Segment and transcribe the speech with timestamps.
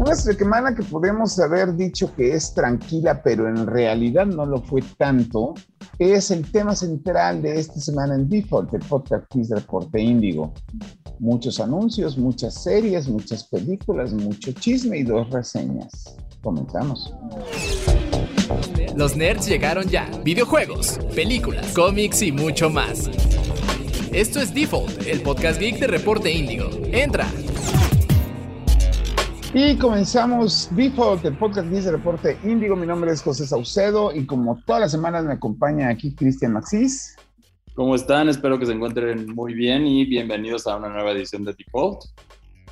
[0.00, 4.80] Una semana que podemos haber dicho que es tranquila, pero en realidad no lo fue
[4.96, 5.52] tanto,
[5.98, 10.54] es el tema central de esta semana en Default, el podcast Quiz Reporte Índigo.
[11.18, 16.16] Muchos anuncios, muchas series, muchas películas, mucho chisme y dos reseñas.
[16.42, 17.14] Comenzamos.
[18.96, 20.10] Los nerds llegaron ya.
[20.24, 23.10] Videojuegos, películas, cómics y mucho más.
[24.14, 26.70] Esto es Default, el podcast geek de Reporte Índigo.
[26.90, 27.26] Entra.
[29.52, 32.76] Y comenzamos Default, el podcast de Reporte Índigo.
[32.76, 37.16] Mi nombre es José Saucedo y como todas las semanas me acompaña aquí Cristian Maxis.
[37.74, 38.28] ¿Cómo están?
[38.28, 42.02] Espero que se encuentren muy bien y bienvenidos a una nueva edición de Default.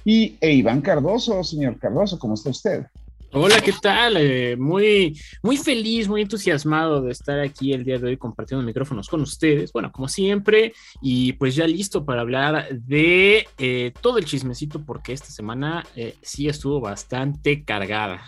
[0.04, 2.86] Y e Iván Cardoso, señor Cardoso, ¿cómo está usted?
[3.34, 4.16] Hola, ¿qué tal?
[4.16, 9.06] Eh, muy, muy feliz, muy entusiasmado de estar aquí el día de hoy compartiendo micrófonos
[9.06, 9.70] con ustedes.
[9.70, 15.12] Bueno, como siempre, y pues ya listo para hablar de eh, todo el chismecito, porque
[15.12, 18.22] esta semana eh, sí estuvo bastante cargada.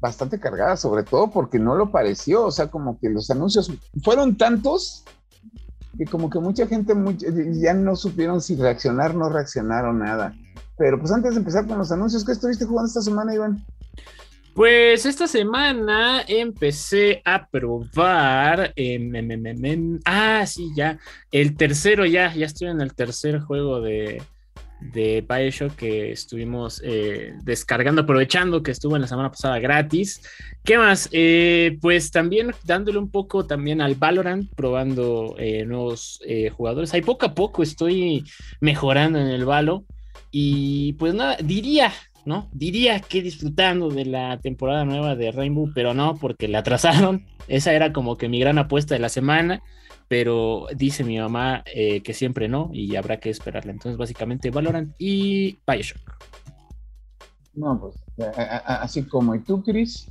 [0.00, 3.70] Bastante cargada, sobre todo porque no lo pareció, o sea, como que los anuncios
[4.02, 5.04] fueron tantos
[5.96, 6.92] que como que mucha gente
[7.52, 10.34] ya no supieron si reaccionar, no reaccionaron nada.
[10.76, 13.64] Pero pues antes de empezar con los anuncios, ¿qué estuviste jugando esta semana, Iván?
[14.60, 18.74] Pues esta semana empecé a probar.
[20.04, 20.98] ah, sí, ya.
[21.32, 22.34] El tercero, ya.
[22.34, 24.22] Ya estoy en el tercer juego de,
[24.82, 30.20] de Bioshock que estuvimos eh, descargando, aprovechando que estuvo en la semana pasada gratis.
[30.62, 31.08] ¿Qué más?
[31.10, 36.20] Eh, pues también dándole un poco también al Valorant, probando eh, nuevos
[36.54, 36.92] jugadores.
[36.92, 38.26] Ahí poco a poco estoy
[38.60, 39.86] mejorando en el Valo.
[40.30, 41.92] Y pues nada, diría
[42.24, 42.48] ¿no?
[42.52, 47.26] Diría que disfrutando de la temporada nueva de Rainbow, pero no, porque la atrasaron.
[47.48, 49.62] Esa era como que mi gran apuesta de la semana,
[50.08, 53.72] pero dice mi mamá eh, que siempre no y habrá que esperarla.
[53.72, 56.00] Entonces, básicamente, Valorant y Bioshock.
[57.54, 57.96] No, pues,
[58.66, 59.34] así como.
[59.34, 60.10] ¿Y tú, Chris?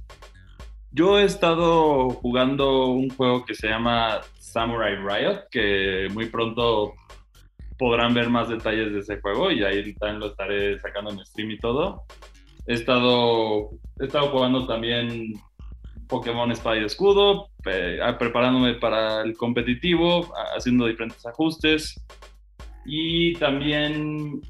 [0.92, 6.94] Yo he estado jugando un juego que se llama Samurai Riot, que muy pronto
[7.80, 11.52] podrán ver más detalles de ese juego y ahí también lo estaré sacando en stream
[11.52, 12.04] y todo.
[12.68, 15.34] He estado, he estado jugando también
[16.08, 17.48] Pokémon Espada y Escudo,
[18.04, 22.00] ah, preparándome para el competitivo, haciendo diferentes ajustes.
[22.86, 24.42] Y también,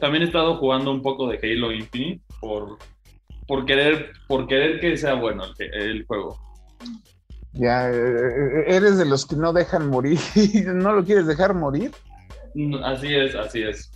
[0.00, 2.78] también he estado jugando un poco de Halo Infinite por,
[3.46, 6.38] por, querer, por querer que sea bueno el, el juego.
[7.52, 10.18] Ya, eh, eh, eres de los que no dejan morir,
[10.74, 11.92] no lo quieres dejar morir.
[12.84, 13.90] Así es, así es.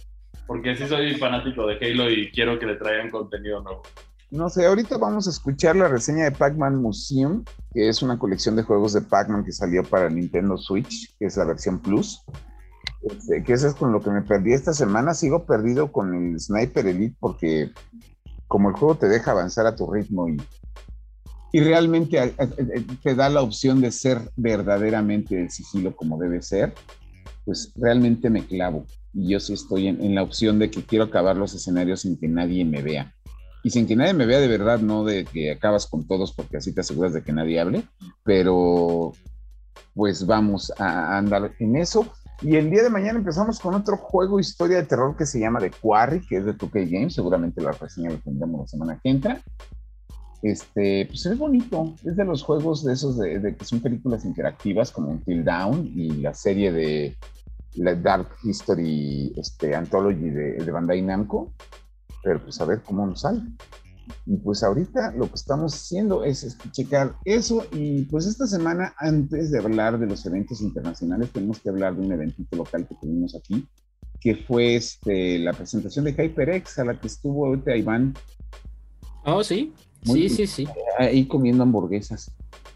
[0.46, 3.82] Porque sí soy fanático de Halo y quiero que le traigan contenido nuevo.
[4.30, 8.54] No sé, ahorita vamos a escuchar la reseña de Pac-Man Museum, que es una colección
[8.54, 12.22] de juegos de Pac-Man que salió para Nintendo Switch, que es la versión Plus.
[13.02, 15.14] Este, que eso es con lo que me perdí esta semana.
[15.14, 17.70] Sigo perdido con el Sniper Elite porque
[18.46, 20.36] como el juego te deja avanzar a tu ritmo y,
[21.52, 22.34] y realmente
[23.02, 26.74] te da la opción de ser verdaderamente el sigilo como debe ser,
[27.50, 28.86] pues realmente me clavo.
[29.12, 32.28] Y yo sí estoy en, la opción de que quiero acabar los escenarios sin que
[32.28, 33.12] nadie me vea.
[33.64, 36.58] Y sin que nadie me vea de verdad, no de que acabas con todos porque
[36.58, 37.82] así te aseguras de que nadie hable,
[38.22, 39.10] pero
[39.96, 42.06] pues vamos a, andar en eso.
[42.40, 45.58] Y el día de mañana empezamos con otro juego historia de terror que se llama
[45.58, 47.14] The Quarry, que es de 2K Games.
[47.14, 49.42] Seguramente la reseña la tendremos la semana que entra.
[50.42, 51.94] Este, pues es bonito.
[52.04, 56.10] Es de los juegos de esos de, que son películas interactivas como Until Down y
[56.12, 57.16] la serie de
[57.74, 61.52] la Dark History este, Anthology de, de Bandai Namco.
[62.22, 63.42] Pero pues a ver cómo nos sale.
[64.26, 69.50] Y pues ahorita lo que estamos haciendo es, checar eso y pues esta semana antes
[69.50, 73.34] de hablar de los eventos internacionales tenemos que hablar de un eventito local que tuvimos
[73.34, 73.66] aquí
[74.20, 78.14] que fue este, la presentación de HyperX a la que estuvo ahorita Iván.
[79.24, 79.72] Oh, sí,
[80.04, 80.68] sí, sí, sí.
[80.98, 82.30] Ahí comiendo hamburguesas.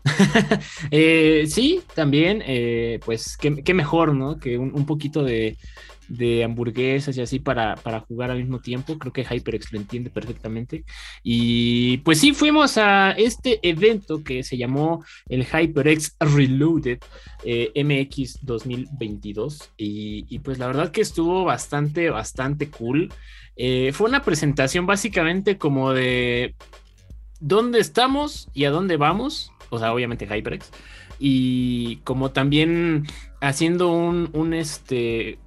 [0.91, 4.39] Eh, sí, también, eh, pues qué, mejor, ¿no?
[4.39, 5.57] Que un, poquito de,
[6.45, 7.77] hamburguesas y así para,
[8.07, 8.99] jugar al mismo tiempo.
[8.99, 10.85] Creo que HyperX lo entiende perfectamente.
[11.23, 16.99] Y pues sí, fuimos a este evento que se llamó el HyperX Reloaded
[17.45, 19.71] eh, MX 2022.
[19.77, 23.13] Y, y, pues la verdad que estuvo bastante, bastante cool.
[23.93, 26.55] fue una presentación básicamente como de
[27.41, 30.71] dónde estamos y a dónde vamos, o sea, obviamente HyperX,
[31.19, 33.07] y como también
[33.41, 35.39] haciendo un, este,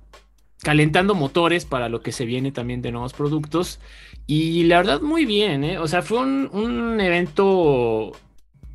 [0.61, 3.79] calentando motores para lo que se viene también de nuevos productos.
[4.25, 5.79] Y la verdad, muy bien, ¿eh?
[5.79, 8.11] O sea, fue un, evento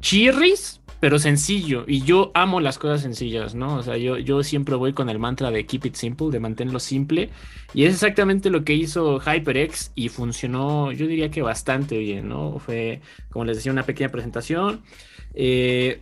[0.00, 1.85] chirris, pero sencillo.
[1.87, 3.77] Y yo amo las cosas sencillas, ¿no?
[3.77, 6.81] O sea, yo, yo siempre voy con el mantra de keep it simple, de mantenerlo
[6.81, 7.31] simple.
[7.75, 12.59] Y es exactamente lo que hizo HyperX y funcionó, yo diría que bastante bien, ¿no?
[12.59, 13.00] Fue,
[13.31, 14.83] como les decía, una pequeña presentación.
[15.34, 16.00] Eh,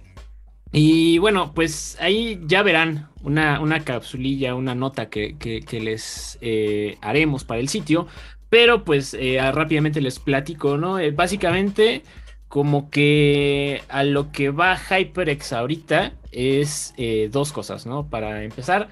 [0.72, 7.44] y bueno, pues ahí ya verán una, una capsulilla, una nota que, les eh, haremos
[7.44, 8.06] para el sitio.
[8.48, 10.98] Pero pues eh, rápidamente les platico, ¿no?
[11.12, 12.02] básicamente
[12.48, 16.94] como que a lo que va HyperX ahorita es
[17.30, 18.08] dos cosas, ¿no?
[18.08, 18.88] Para empezar,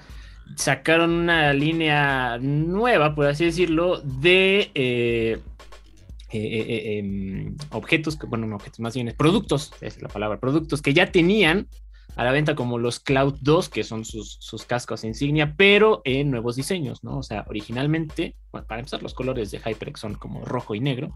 [0.55, 5.41] sacaron una línea nueva, por así decirlo, de
[6.31, 10.93] eh, eh, em, objetos, bueno, no objetos, más bien productos, es la palabra, productos que
[10.93, 11.67] ya tenían
[12.15, 16.31] a la venta como los Cloud 2, que son sus, sus cascos insignia, pero en
[16.31, 17.19] nuevos diseños, ¿no?
[17.19, 21.13] O sea, originalmente, para empezar, los colores de HyperX son como rojo y negro,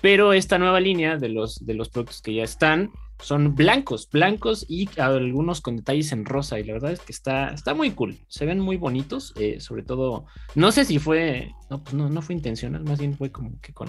[0.00, 4.66] pero esta nueva línea de los, de los productos que ya están son blancos, blancos
[4.68, 6.58] y algunos con detalles en rosa.
[6.58, 8.18] Y la verdad es que está, está muy cool.
[8.28, 9.32] Se ven muy bonitos.
[9.36, 13.16] Eh, sobre todo, no sé si fue, no, pues no, no fue intencional, más bien
[13.16, 13.88] fue como que con,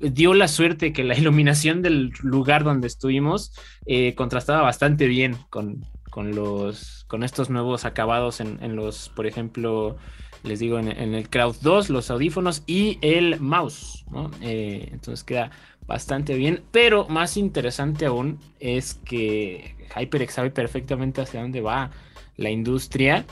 [0.00, 3.52] dio la suerte que la iluminación del lugar donde estuvimos
[3.86, 9.96] eh, contrastaba bastante bien con, con, los, con estos nuevos acabados en, los, por ejemplo,
[10.42, 14.04] les digo, en, el Crowd 2, los audífonos y el mouse.
[14.40, 15.50] Eh, entonces queda
[15.86, 21.90] bastante bien, pero más interesante aún es que HyperX sabe perfectamente hacia dónde va
[22.36, 23.24] la industria,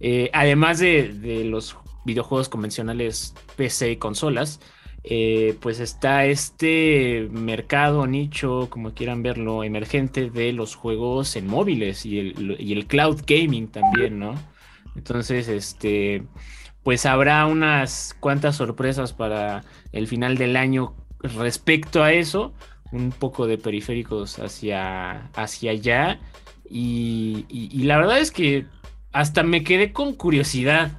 [0.00, 4.60] eh, además de, de los videojuegos convencionales PC y consolas,
[5.02, 12.04] eh, pues está este mercado, nicho, como quieran verlo, emergente de los juegos en móviles
[12.04, 14.34] y el, cloud gaming también, ¿no?
[14.96, 16.24] Entonces, este,
[16.82, 22.52] pues habrá unas cuantas sorpresas para el final del año respecto a eso,
[22.92, 26.20] un poco de periféricos hacia, hacia allá.
[26.68, 27.46] Y,
[27.84, 28.66] la verdad es que
[29.12, 30.92] hasta me quedé con curiosidad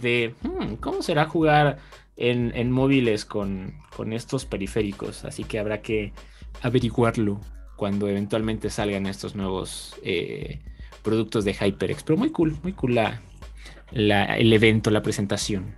[0.00, 1.78] de hmm, cómo será jugar
[2.18, 3.74] en, móviles con,
[4.12, 6.12] estos periféricos, así que habrá que
[6.62, 7.40] averiguarlo
[7.76, 10.60] cuando eventualmente salgan estos nuevos eh,
[11.02, 12.02] productos de HyperX.
[12.02, 12.98] Pero muy cool, muy cool
[13.92, 15.74] el evento, la presentación.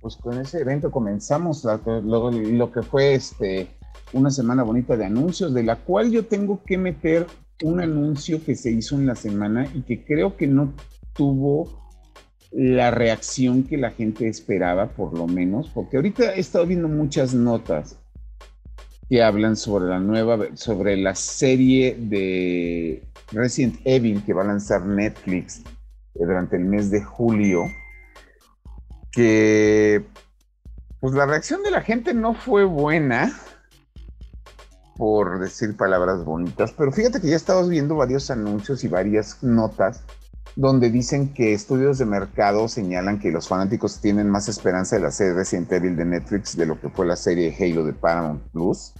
[0.00, 3.68] Pues con ese evento comenzamos lo, que fue este,
[4.12, 7.26] una semana bonita de anuncios, de la cual yo tengo que meter
[7.64, 10.72] un anuncio que se hizo en la semana y que creo que no
[11.14, 11.87] tuvo
[12.50, 17.34] la reacción que la gente esperaba, por lo menos, porque ahorita he estado viendo muchas
[17.34, 17.98] notas
[19.08, 23.02] que hablan sobre la nueva, sobre la serie de
[23.32, 25.60] Resident Evil que va a lanzar Netflix
[26.14, 27.64] eh, durante el mes de julio,
[29.12, 30.04] que
[31.00, 33.32] pues la reacción de la gente no fue buena,
[34.96, 40.02] por decir palabras bonitas, pero fíjate que ya estamos viendo varios anuncios y varias notas
[40.58, 45.12] donde dicen que estudios de mercado señalan que los fanáticos tienen más esperanza de la
[45.12, 48.92] serie Resident Evil de Netflix de lo que fue la serie Halo de Paramount Plus.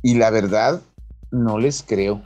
[0.00, 0.80] Y la verdad,
[1.30, 2.22] no les creo.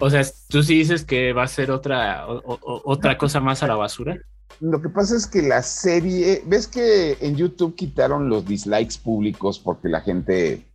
[0.00, 3.76] O sea, tú sí dices que va a ser otra, otra cosa más a la
[3.76, 4.18] basura.
[4.58, 9.60] Lo que pasa es que la serie, ves que en YouTube quitaron los dislikes públicos
[9.60, 10.66] porque la gente,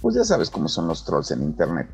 [0.00, 1.90] pues ya sabes cómo son los trolls en internet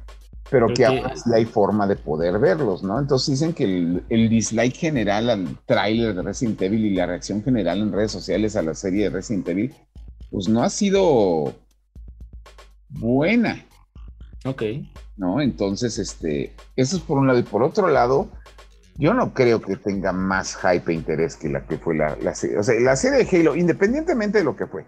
[0.55, 2.97] pero que ahora sí hay forma de poder verlos, ¿no?
[3.01, 7.81] Entonces dicen que el, dislike general al tráiler de Resident Evil y la reacción general
[7.81, 9.75] en redes sociales a la serie de Resident Evil,
[10.31, 11.55] pues no ha sido
[12.89, 13.67] buena.
[14.45, 14.63] Ok.
[15.17, 15.41] ¿No?
[15.41, 17.41] Entonces, este, eso es por un lado.
[17.41, 18.29] Y por otro lado,
[18.97, 22.33] yo no creo que tenga más hype e interés que la que fue la, la
[22.37, 22.59] serie.
[22.59, 24.85] O sea, la serie de Halo, independientemente de lo que fue,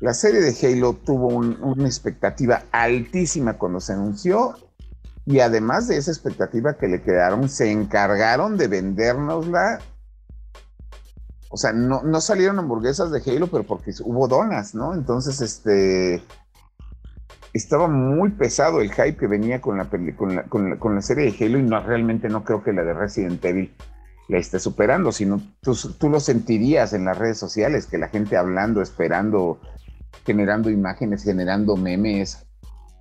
[0.00, 4.54] la serie de Halo tuvo una expectativa altísima cuando se anunció
[5.24, 9.80] y además de esa expectativa que le quedaron, se encargaron de vendérnosla.
[11.48, 14.94] O sea, no, salieron hamburguesas de Halo, pero porque hubo donas, ¿no?
[14.94, 16.22] Entonces, este
[17.52, 21.62] estaba muy pesado el hype que venía con la, con la, serie de Halo y
[21.62, 23.74] no, realmente no creo que la de Resident Evil
[24.28, 28.36] la esté superando, sino tú, tú, lo sentirías en las redes sociales, que la gente
[28.36, 29.58] hablando, esperando
[30.24, 32.46] generando imágenes, generando memes,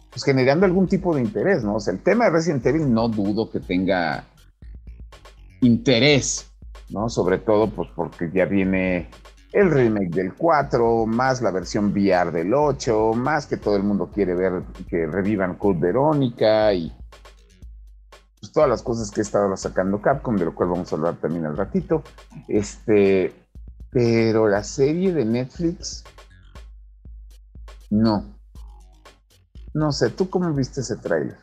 [0.10, 1.76] pues generando algún tipo de interés, ¿no?
[1.76, 4.26] O sea, el tema de Resident Evil no dudo que tenga
[5.62, 6.52] interés,
[6.90, 7.10] ¿no?
[7.10, 9.10] Sobre todo pues porque ya viene
[9.52, 14.10] el remake del 4, más la versión VR del 8, más que todo el mundo
[14.14, 16.92] quiere ver que revivan Code Verónica y
[18.40, 21.16] pues, todas las cosas que he estado sacando Capcom, de lo cual vamos a hablar
[21.16, 22.04] también al ratito.
[22.48, 23.34] Este,
[23.92, 26.04] pero la serie de Netflix
[27.96, 28.38] no.
[29.74, 31.38] No sé, ¿tú cómo viste ese tráiler?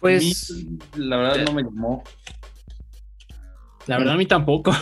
[0.00, 0.64] Pues
[0.96, 2.02] la verdad no me llamó.
[3.86, 4.72] La verdad a mí tampoco.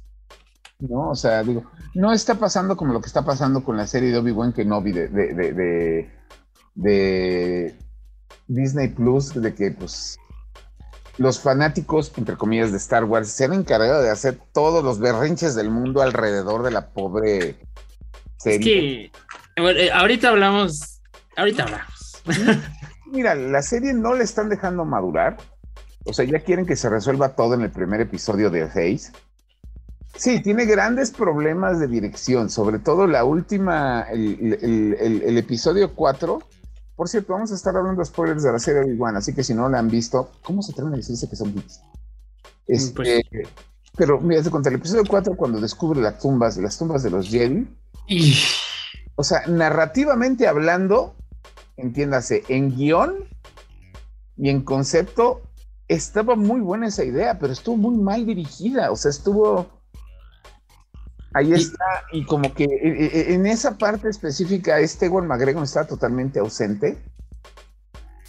[0.80, 4.10] no, o sea, digo, no está pasando como lo que está pasando con la serie
[4.10, 6.10] de Obi-Wan Kenobi de, de, de, de,
[6.74, 7.78] de
[8.48, 10.18] Disney Plus, de que pues
[11.18, 15.54] los fanáticos, entre comillas, de Star Wars se han encargado de hacer todos los berrinches
[15.54, 17.56] del mundo alrededor de la pobre
[18.40, 19.04] serie.
[19.06, 19.12] Es
[19.56, 21.00] que eh, ahorita hablamos,
[21.36, 22.22] ahorita hablamos.
[23.12, 25.36] Mira, la serie no le están dejando madurar.
[26.04, 29.12] O sea, ya quieren que se resuelva todo en el primer episodio de 6.
[30.16, 36.40] Sí, tiene grandes problemas de dirección, sobre todo la última, el, el, el episodio 4
[37.00, 39.54] por cierto, vamos a estar hablando de spoilers de la serie Obi-Wan, así que si
[39.54, 41.80] no la han visto, ¿cómo se atreven a decirse que son geeks?
[42.66, 43.22] Este, pues
[43.96, 47.26] pero mira, te conté el episodio 4 cuando descubre las tumbas, las tumbas de los
[47.26, 47.66] Jedi.
[49.16, 51.14] O sea, narrativamente hablando,
[51.76, 53.28] entiéndase, en guion
[54.36, 55.42] y en concepto,
[55.88, 58.90] estaba muy buena esa idea, pero estuvo muy mal dirigida.
[58.90, 59.80] O sea, estuvo
[61.32, 65.62] Ahí está, y como que eh, eh, eh, en esa parte específica, este Ewan McGregor
[65.62, 66.98] está totalmente ausente.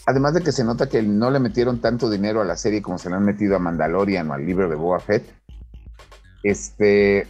[0.06, 3.00] Además de que se nota que no le metieron tanto dinero a la serie como
[3.00, 5.24] se le han metido a Mandalorian o al libro de Boba Fett.
[6.44, 7.28] Este.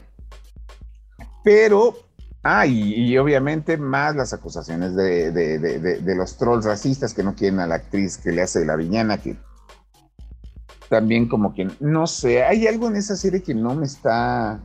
[1.44, 1.96] Pero.
[2.44, 7.68] Ah, y, obviamente más las acusaciones de, de, los trolls racistas que no quieren a
[7.68, 9.38] la actriz que le hace la viñana, que
[10.90, 14.60] también como que, no sé, hay algo en esa serie que no me está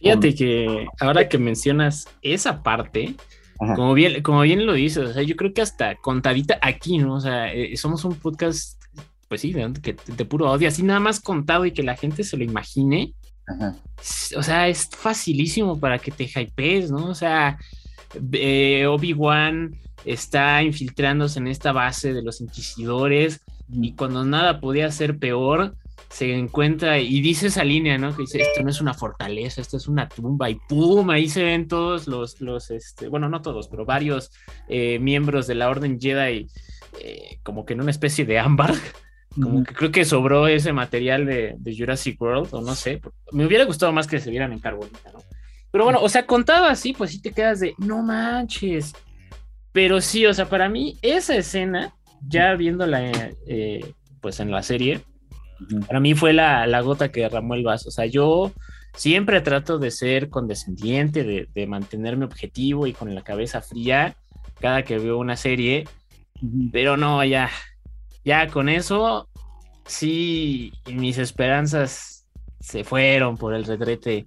[0.00, 3.16] Fíjate que ahora que mencionas esa parte,
[3.58, 7.14] como bien, como bien lo dices, o sea, yo creo que hasta contadita aquí, ¿no?
[7.14, 8.80] O sea, eh, somos un podcast,
[9.28, 12.22] pues sí, de, que, de puro odio, así nada más contado y que la gente
[12.22, 13.12] se lo imagine.
[14.36, 17.06] O sea, es facilísimo para que te hypees, ¿no?
[17.06, 17.58] O sea,
[18.32, 23.40] eh, Obi-Wan está infiltrándose en esta base de los inquisidores
[23.70, 25.74] y cuando nada podía ser peor,
[26.10, 28.14] se encuentra y dice esa línea, ¿no?
[28.16, 31.10] Que dice, esto no es una fortaleza, esto es una tumba y ¡pum!
[31.10, 34.30] Ahí se ven todos los, los este, bueno, no todos, pero varios
[34.68, 36.48] eh, miembros de la Orden Jedi
[37.00, 38.74] eh, como que en una especie de ámbar.
[39.42, 43.00] Como que creo que sobró ese material de, Jurassic World, o no sé.
[43.32, 45.20] Me hubiera gustado más que se vieran en carbonita, ¿no?
[45.70, 48.94] Pero bueno, o sea, contado así, pues sí te quedas de, no manches.
[49.72, 51.94] Pero sí, o sea, para mí esa escena,
[52.26, 55.02] ya viéndola eh, pues en la serie,
[55.86, 57.88] para mí fue la, gota que derramó el vaso.
[57.88, 58.52] O sea, yo
[58.94, 64.16] siempre trato de ser condescendiente, de, de mantenerme objetivo y con la cabeza fría
[64.60, 65.86] cada que veo una serie.
[66.72, 67.50] Pero no, ya,
[68.28, 69.26] ya con eso,
[69.86, 72.26] sí, mis esperanzas
[72.60, 74.26] se fueron por el retrete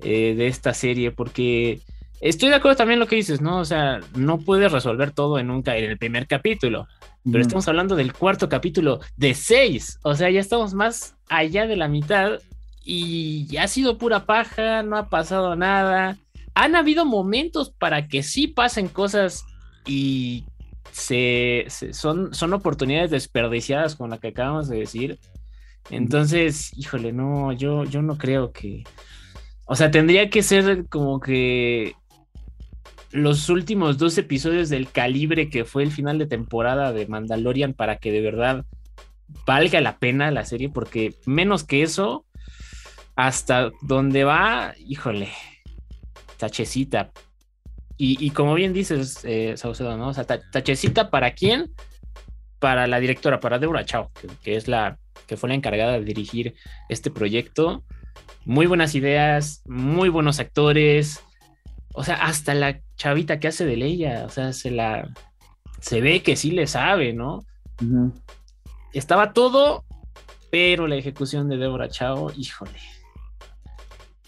[0.00, 1.82] eh, de esta serie, porque
[2.22, 3.58] estoy de acuerdo también lo que dices, ¿no?
[3.58, 6.88] O sea, no puedes resolver todo en, un, en el primer capítulo.
[7.22, 9.98] Pero estamos hablando del cuarto capítulo de seis.
[10.04, 12.38] O sea, ya estamos más allá de la mitad
[12.82, 16.16] y ya ha sido pura paja, no ha pasado nada.
[16.54, 19.44] Han habido momentos para que sí pasen cosas
[19.86, 20.44] y
[20.92, 25.18] se, son, son oportunidades desperdiciadas con la que acabamos de decir.
[25.90, 28.84] Entonces, híjole, no, yo, yo no creo que.
[29.66, 31.94] O sea, tendría que ser como que
[33.10, 37.96] los últimos dos episodios del calibre que fue el final de temporada de Mandalorian para
[37.96, 38.64] que de verdad
[39.46, 42.26] valga la pena la serie, porque menos que eso,
[43.16, 45.30] hasta donde va, híjole,
[46.36, 47.10] tachecita.
[47.96, 50.08] Y, como bien dices, eh, Saucedo, ¿no?
[50.08, 51.72] O sea, tachecita para quién?
[52.58, 54.10] Para la directora, para Deborah Chao,
[54.42, 56.54] que, es la que fue la encargada de dirigir
[56.88, 57.84] este proyecto.
[58.44, 61.20] Muy buenas ideas, muy buenos actores.
[61.94, 65.08] O sea, hasta la chavita que hace de Leia, o sea, se la
[65.80, 67.44] se ve que sí le sabe, ¿no?
[68.92, 69.84] Estaba todo,
[70.50, 72.93] pero la ejecución de Deborah Chao, híjole.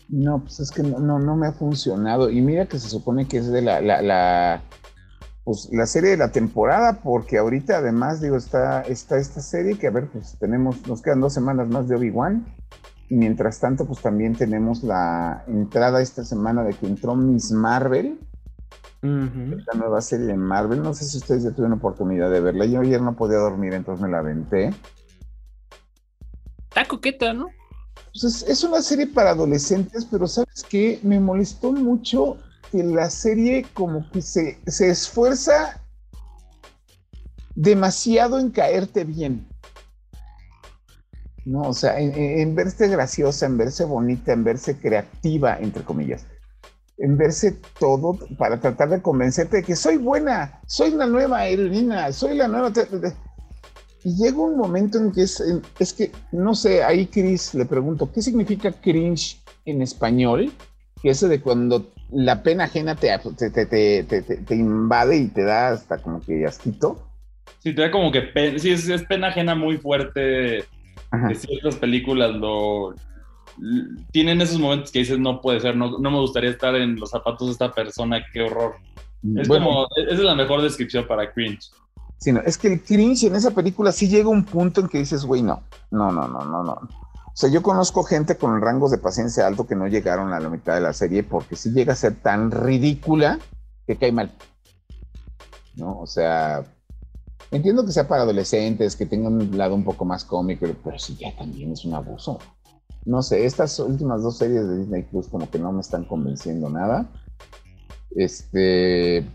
[0.08, 2.30] No, pues es que no, no, me ha funcionado.
[2.30, 4.62] Y mira que se supone que es de la, la, la,
[5.44, 9.88] pues, la serie de la temporada, porque ahorita además, digo, está, está esta serie que,
[9.88, 12.46] a ver, pues tenemos, nos quedan dos semanas más de Obi-Wan.
[13.08, 18.18] Y mientras tanto, pues también tenemos la entrada esta semana de que entró Miss Marvel,
[19.02, 20.82] la nueva serie de Marvel.
[20.82, 22.66] No sé si ustedes ya tuvieron oportunidad de verla.
[22.66, 24.70] Yo ayer no podía dormir, entonces me la aventé.
[26.68, 27.46] Está coqueta, ¿no?
[28.14, 31.00] Es, una serie para adolescentes, pero ¿sabes qué?
[31.02, 32.38] Me molestó mucho
[32.72, 35.82] que la serie como que se, se esfuerza
[37.54, 39.46] demasiado en caerte bien.
[41.44, 46.26] No, o sea, en, verse graciosa, en verse bonita, en verse creativa, entre comillas.
[46.98, 52.10] en verse todo para tratar de convencerte de que soy buena, soy la nueva heroína,
[52.12, 52.72] soy la nueva...
[54.06, 55.42] Y llega un momento en que es,
[55.80, 60.52] es que, no sé, ahí Chris le pregunto, ¿qué significa cringe en español?
[61.02, 65.98] Que ese de cuando la pena ajena te, te, te, invade y te da hasta
[65.98, 67.04] como que asquito.
[67.58, 70.20] Sí, te da como que pena, sí, es, pena ajena muy fuerte.
[70.20, 72.94] De ciertas películas lo
[74.12, 77.10] tienen esos momentos que dices no puede ser, no, no me gustaría estar en los
[77.10, 78.76] zapatos de esta persona, qué horror.
[79.34, 81.72] Es como, esa es la mejor descripción para cringe
[82.18, 85.24] sino es que el cringe en esa película sí llega un punto en que dices,
[85.24, 86.72] güey, no, no, no, no, no, no.
[86.72, 90.48] O sea, yo conozco gente con rangos de paciencia alto que no llegaron a la
[90.48, 93.38] mitad de la serie porque sí llega a ser tan ridícula
[93.86, 94.32] que cae mal.
[95.74, 96.00] ¿No?
[96.00, 96.64] O sea,
[97.50, 101.16] entiendo que sea para adolescentes, que tengan un lado un poco más cómico, pero sí
[101.16, 102.38] ya también es un abuso.
[103.04, 106.70] No sé, estas últimas dos series de Disney Plus como que no me están convenciendo
[106.70, 107.06] nada.
[108.14, 109.28] Este,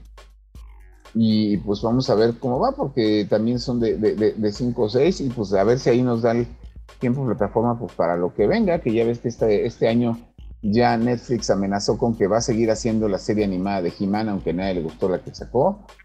[1.14, 5.30] y pues vamos a ver cómo va, porque también son de 5 o 6 y
[5.30, 6.48] pues a ver si ahí nos da el
[7.00, 10.18] tiempo plataforma pues para lo que venga, que ya ves que este, este año
[10.62, 14.52] ya Netflix amenazó con que va a seguir haciendo la serie animada de He-Man, aunque
[14.52, 15.86] a nadie le gustó la que sacó.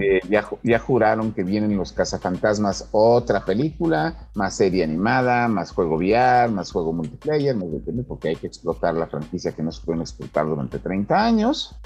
[0.00, 5.96] Eh, ya, ya juraron que vienen los cazafantasmas, otra película, más serie animada, más juego
[5.96, 9.84] VR, más juego multiplayer, no depende porque hay que explotar la franquicia que no se
[9.84, 11.76] pueden explotar durante 30 años.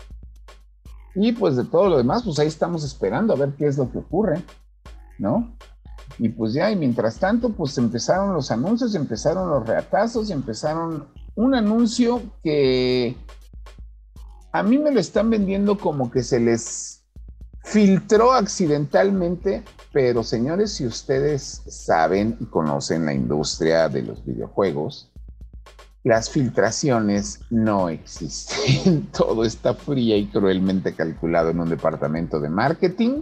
[1.21, 3.91] Y pues de todo lo demás, pues ahí estamos esperando a ver qué es lo
[3.91, 4.41] que ocurre,
[5.19, 5.53] ¿no?
[6.17, 11.57] Y pues ya, y mientras tanto, pues empezaron los anuncios, empezaron los reatazos, empezaron un
[11.57, 13.17] anuncio que
[14.53, 17.05] a mí me lo están vendiendo como que se les
[17.65, 25.11] filtró accidentalmente, pero señores, si ustedes saben y conocen la industria de los videojuegos,
[26.09, 29.07] las filtraciones no existen.
[29.17, 33.21] Todo está fría y cruelmente calculado en un departamento de marketing.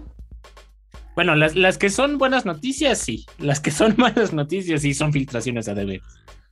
[1.16, 3.26] Bueno, las, que son buenas noticias, sí.
[3.38, 6.00] Las que son malas noticias, sí, son filtraciones a deber.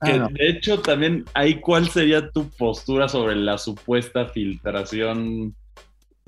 [0.01, 5.55] Ah, de hecho, también ahí, ¿cuál sería tu postura sobre la supuesta filtración?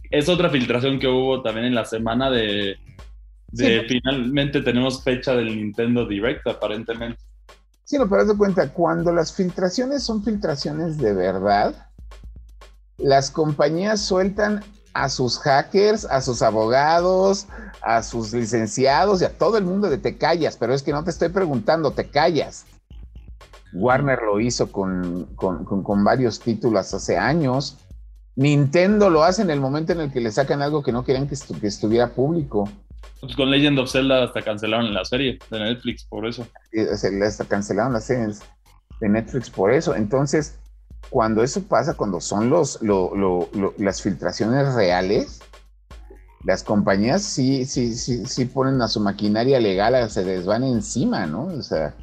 [0.10, 2.78] Es otra filtración que hubo también en la semana de,
[3.52, 7.20] de finalmente tenemos fecha del Nintendo Direct, aparentemente.
[7.88, 11.74] Sí, no, pero haz de cuenta, cuando las filtraciones son filtraciones de verdad,
[12.98, 14.62] las compañías sueltan
[14.94, 17.48] a sus hackers, a sus abogados,
[17.82, 21.06] a sus licenciados y a todo el mundo de te callas, pero es que no
[21.06, 22.66] te estoy preguntando, te callas.
[23.72, 25.30] Warner lo hizo con,
[26.04, 27.78] varios títulos hace años.
[28.36, 31.30] Nintendo lo hace en el momento en el que le sacan algo que no querían
[31.30, 32.68] que estuviera público.
[33.20, 36.48] Pues con Legend of Zelda hasta cancelaron la serie de Netflix por eso.
[37.24, 38.34] Hasta cancelaron la serie
[39.00, 39.96] de Netflix por eso.
[39.96, 40.60] Entonces,
[41.10, 42.80] cuando eso pasa, cuando son los,
[43.78, 45.42] las filtraciones reales,
[46.44, 51.26] las compañías sí, sí, sí, sí ponen a su maquinaria legal, se les van encima,
[51.26, 51.46] ¿no?
[51.46, 51.96] O sea,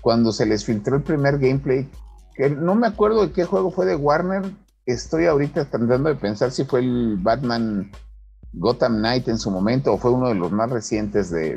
[0.00, 1.88] cuando se les filtró el primer gameplay,
[2.34, 4.42] que no me acuerdo de qué juego fue de Warner,
[4.84, 7.90] estoy ahorita tratando de pensar si fue el Batman
[8.56, 11.54] Gotham Knight en su momento, o fue uno de los más recientes de,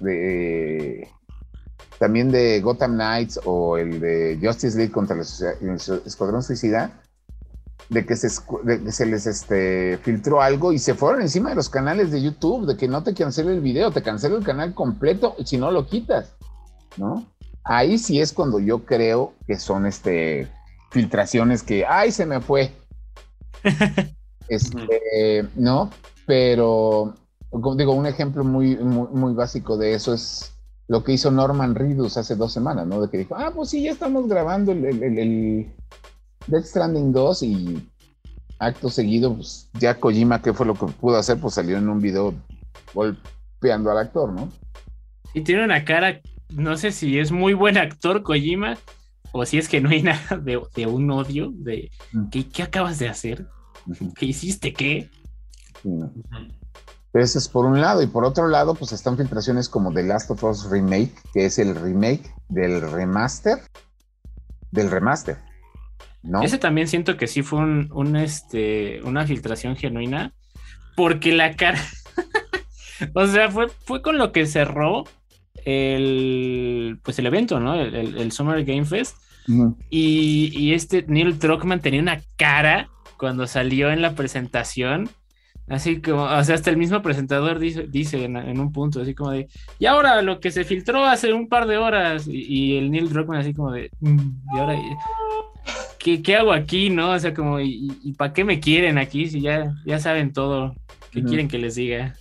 [0.00, 1.08] de,
[1.98, 5.22] también de Gotham Knights o el de Justice League contra el
[6.06, 7.00] Escuadrón Suicida,
[7.88, 12.10] de que se, se les este, filtró algo y se fueron encima de los canales
[12.10, 15.56] de YouTube, de que no te cancele el video, te cancela el canal completo si
[15.56, 16.34] no lo quitas,
[16.98, 17.26] ¿no?
[17.64, 20.48] Ahí sí es cuando yo creo que son este,
[20.90, 22.72] filtraciones que, ay, se me fue.
[24.48, 25.90] Este, ¿no?
[26.26, 27.14] Pero,
[27.50, 30.52] como digo, un ejemplo muy, muy, básico de eso es
[30.88, 33.00] lo que hizo Norman Reedus hace dos semanas, ¿no?
[33.00, 35.72] De que dijo, ah, pues sí, ya estamos grabando el, el, el
[36.46, 37.88] Death Stranding 2 y
[38.58, 41.38] acto seguido, pues ya Kojima, ¿qué fue lo que pudo hacer?
[41.38, 42.34] Pues salió en un video
[42.94, 44.48] golpeando al actor, ¿no?
[45.34, 48.76] Y tiene una cara, no sé si es muy buen actor Kojima
[49.32, 52.28] o si es que no hay nada de, un odio, de mm.
[52.28, 53.46] ¿qué, acabas de hacer?
[54.16, 54.72] ¿Qué hiciste?
[54.72, 55.10] ¿Qué?
[57.12, 58.02] Eso es por un lado.
[58.02, 61.58] Y por otro lado, pues están filtraciones como The Last of Us Remake, que es
[61.58, 63.58] el remake del remaster.
[64.70, 65.38] Del remaster.
[66.22, 66.42] ¿no?
[66.42, 70.32] Ese también siento que sí fue un, este, una filtración genuina.
[70.96, 71.80] Porque la cara.
[73.14, 75.04] o sea, fue, fue con lo que cerró
[75.64, 77.74] el, pues el evento, ¿no?
[77.74, 79.16] El, Summer Game Fest.
[79.90, 82.88] y, y, este Neil Druckmann tenía una cara
[83.22, 85.08] cuando salió en la presentación,
[85.68, 89.30] así como, o sea, hasta el mismo presentador dice, dice en, un punto, así como
[89.30, 89.46] de,
[89.78, 93.38] y ahora lo que se filtró hace un par de horas, y, el Neil Druckmann
[93.38, 94.76] así como de, mm, y ahora,
[96.00, 97.12] ¿qué, hago aquí, no?
[97.12, 100.74] O sea, como, ¿y, para qué me quieren aquí si ya, ya saben todo?
[101.12, 102.16] ¿Qué quieren que les diga?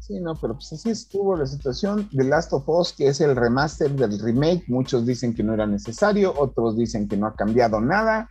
[0.00, 2.08] Sí, no, pero pues así estuvo la situación.
[2.10, 5.64] de Last of Us, que es el remaster del remake, muchos dicen que no era
[5.64, 8.28] necesario, otros dicen que no ha cambiado nada.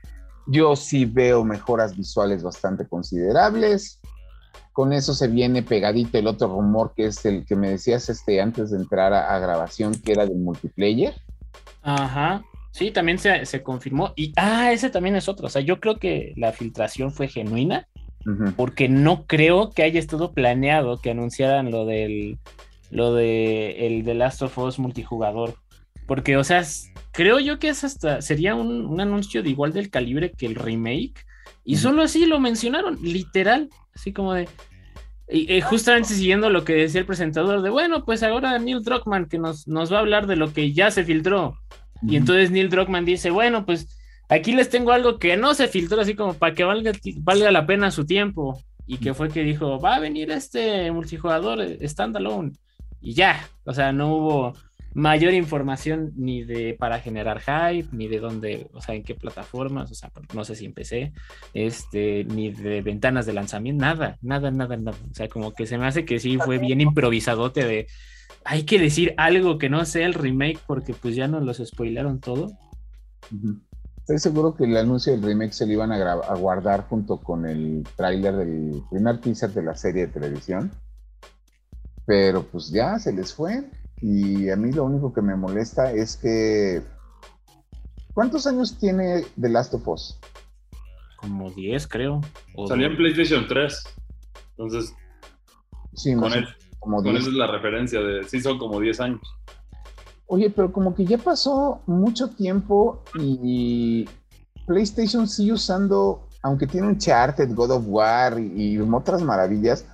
[0.47, 3.99] Yo sí veo mejoras visuales bastante considerables.
[4.73, 8.39] Con eso se viene pegadito el otro rumor que es el que me decías este
[8.39, 11.15] antes de entrar a, grabación, que era del multiplayer.
[11.81, 12.43] Ajá.
[12.71, 14.13] Sí, también se, se, confirmó.
[14.15, 15.47] Y, ah, ese también es otro.
[15.47, 17.88] O sea, yo creo que la filtración fue genuina
[18.55, 22.38] porque no creo que haya estado planeado que anunciaran lo del
[22.89, 25.55] lo de el The Last of Us multijugador.
[26.08, 26.63] Porque, o sea,
[27.12, 31.26] creo yo que es hasta sería un, anuncio de igual del calibre que el remake.
[31.63, 34.48] Y solo así lo mencionaron, literal, así como de.
[35.30, 39.38] Y, justamente siguiendo lo que decía el presentador, de bueno, pues ahora Neil Druckmann que
[39.38, 41.58] nos, nos va a hablar de lo que ya se filtró.
[42.02, 43.88] Y entonces Neil Druckmann dice, bueno, pues
[44.30, 47.65] Aquí les tengo algo que no se filtró así como para que valga, valga la
[47.65, 48.62] pena su tiempo.
[48.86, 52.54] Y que fue que dijo, va a venir este multijugador standalone.
[53.02, 54.54] Y ya, o sea, no hubo
[54.97, 59.91] mayor información ni de para generar hype, ni de dónde, o sea, en qué plataformas,
[59.91, 61.13] o sea, no sé si empecé,
[61.53, 64.97] este, ni de ventanas de lanzamiento, nada, nada, nada, nada.
[65.12, 67.88] O sea, como que se me hace que sí fue bien improvisadote de
[68.43, 72.19] hay que decir algo que no sea el remake porque pues ya nos los spoilaron
[72.19, 72.57] todo.
[73.99, 77.45] Estoy seguro que el anuncio del remake se lo iban a, a guardar junto con
[77.45, 80.71] el tráiler del primer teaser de la serie de televisión.
[82.07, 83.69] Pero pues ya se les fue.
[84.01, 86.83] Y a mí lo único que me molesta es que...
[88.13, 90.19] ¿Cuántos años tiene The Last of Us?
[91.17, 92.21] Como 10, creo.
[92.67, 93.83] Salió en PlayStation 3.
[94.51, 94.93] Entonces,
[95.93, 96.47] sí, con, él,
[96.79, 98.23] como con esa es la referencia de...
[98.23, 99.21] Sí, son como 10 años.
[100.27, 104.07] Oye, pero como que ya pasó mucho tiempo y
[104.65, 109.86] PlayStation sigue usando, aunque tiene un Charted, God of War y, otras maravillas,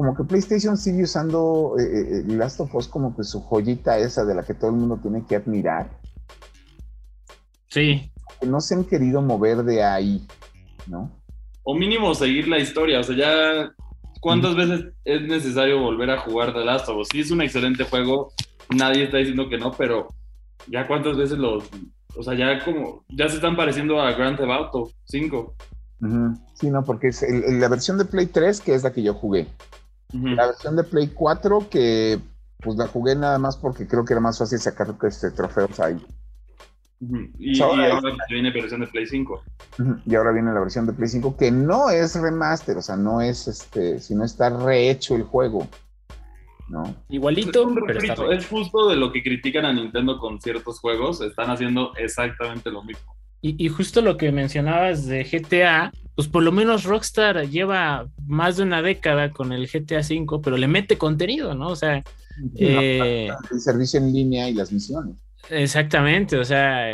[0.00, 3.98] como que PlayStation sigue usando eh, eh, eh, Last of Us como que su joyita
[3.98, 5.90] esa de la que todo el mundo tiene que admirar.
[7.68, 8.10] Sí.
[8.46, 10.26] no se han querido mover de ahí,
[10.86, 11.10] ¿no?
[11.64, 13.74] O mínimo seguir la historia, o sea, ya
[14.22, 17.08] ¿cuántas veces es necesario volver a jugar The Last of Us?
[17.12, 18.32] Sí, es un excelente juego,
[18.74, 20.08] nadie está diciendo que no, pero
[20.66, 21.64] ya cuántas veces los,
[22.16, 25.54] o sea, ya como, ya se están pareciendo a Grand Theft Auto 5.
[26.54, 29.46] Sí, no, porque es la versión de Play 3, que es la que yo jugué.
[30.12, 32.18] La versión de Play 4, que
[32.58, 35.96] pues la jugué nada más porque creo que era más fácil sacar este, trofeos ahí.
[37.38, 39.42] Y, ahora, viene la versión de Play 5.
[40.04, 43.22] Y ahora viene la versión de Play 5, que no es remaster, o sea, no
[43.22, 45.66] es este, sino está rehecho el juego.
[47.08, 47.68] Igualito,
[48.30, 52.84] es, justo de lo que critican a Nintendo con ciertos juegos, están haciendo exactamente lo
[52.84, 53.16] mismo.
[53.42, 58.64] Y, justo lo que mencionabas de GTA, pues por lo menos Rockstar lleva más de
[58.64, 61.68] una década con el GTA V, pero le mete contenido, ¿no?
[61.68, 62.04] O sea,
[62.56, 65.16] eh, el servicio en línea y las misiones.
[65.48, 66.88] Exactamente, o sea,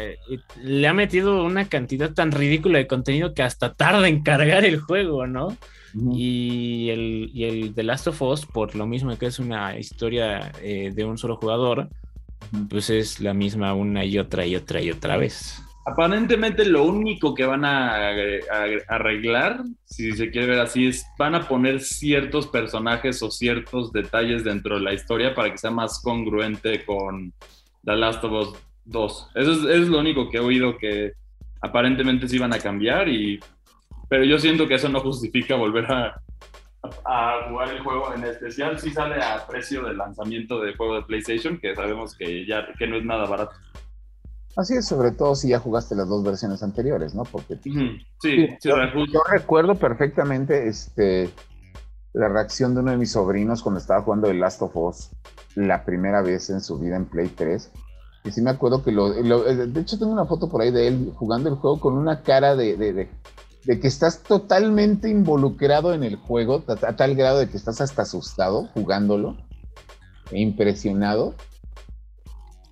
[0.62, 4.78] le ha metido una cantidad tan ridícula de contenido que hasta tarda en cargar el
[4.78, 5.56] juego, ¿no?
[6.12, 10.52] y, el, y el The Last of Us, por lo mismo que es una historia
[10.62, 11.88] eh, de un solo jugador,
[12.70, 15.65] pues es la misma una y otra y otra y otra vez.
[15.88, 18.10] Aparentemente lo único que van a,
[18.88, 24.42] arreglar, si se quiere ver así, es van a poner ciertos personajes o ciertos detalles
[24.42, 27.32] dentro de la historia para que sea más congruente con
[27.84, 29.30] The Last of Us 2.
[29.36, 31.12] Eso es, lo único que he oído que
[31.62, 33.06] aparentemente sí van a cambiar
[34.08, 36.20] pero yo siento que eso no justifica volver a,
[37.04, 41.02] a jugar el juego, en especial si sale a precio de lanzamiento de juego de
[41.02, 43.54] PlayStation, que sabemos que ya que no es nada barato.
[44.56, 47.24] Así es, sobre todo si ya jugaste las dos versiones anteriores, ¿no?
[47.24, 47.72] Porque sí,
[48.20, 48.74] sí, yo,
[49.30, 51.30] recuerdo perfectamente este
[52.14, 55.10] la reacción de uno de mis sobrinos cuando estaba jugando el Last of Us
[55.54, 57.70] la primera vez en su vida en Play 3.
[58.24, 61.12] Y sí me acuerdo que lo, de hecho tengo una foto por ahí de él
[61.14, 62.76] jugando el juego con una cara de
[63.66, 68.02] de que estás totalmente involucrado en el juego, a, tal grado de que estás hasta
[68.02, 69.36] asustado jugándolo,
[70.30, 71.34] e impresionado,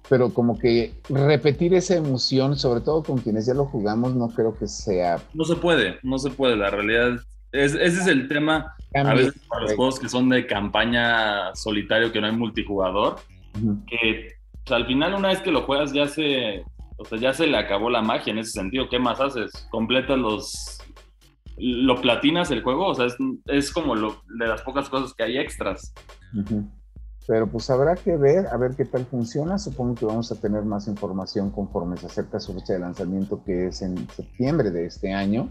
[0.09, 4.57] pero como que repetir esa emoción, sobre todo con quienes ya lo jugamos, no creo
[4.57, 5.23] que sea...
[5.33, 7.19] No se puede, no se puede, la realidad
[7.53, 12.13] es, ese es el tema a veces para los juegos que son de campaña solitario,
[12.13, 13.17] que no hay multijugador,
[13.87, 14.35] que
[14.73, 16.65] al final una vez que lo juegas ya se,
[16.97, 18.89] o sea, ya se le acabó la magia en ese sentido.
[18.89, 19.51] ¿Qué más haces?
[19.71, 20.79] Completas los
[21.57, 23.07] lo platinas el juego, o sea,
[23.47, 25.93] es, como lo, de las pocas cosas que hay extras.
[27.27, 29.59] Pero pues habrá que ver, a ver qué tal funciona.
[29.59, 33.69] Supongo que vamos a tener más información conforme se acerca su fecha de lanzamiento, que
[33.69, 35.51] es en septiembre de este año.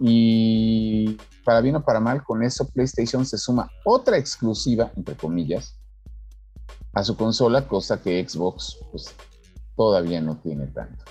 [0.00, 5.78] Y para bien o para mal, con eso PlayStation se suma otra exclusiva, entre comillas,
[6.92, 9.14] a su consola, cosa que Xbox pues,
[9.76, 11.04] todavía no tiene tanto.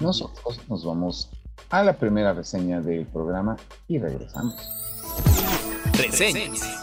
[0.00, 1.30] Nosotros nos vamos
[1.70, 4.56] a la primera reseña del programa y regresamos.
[5.92, 6.81] Reseñas.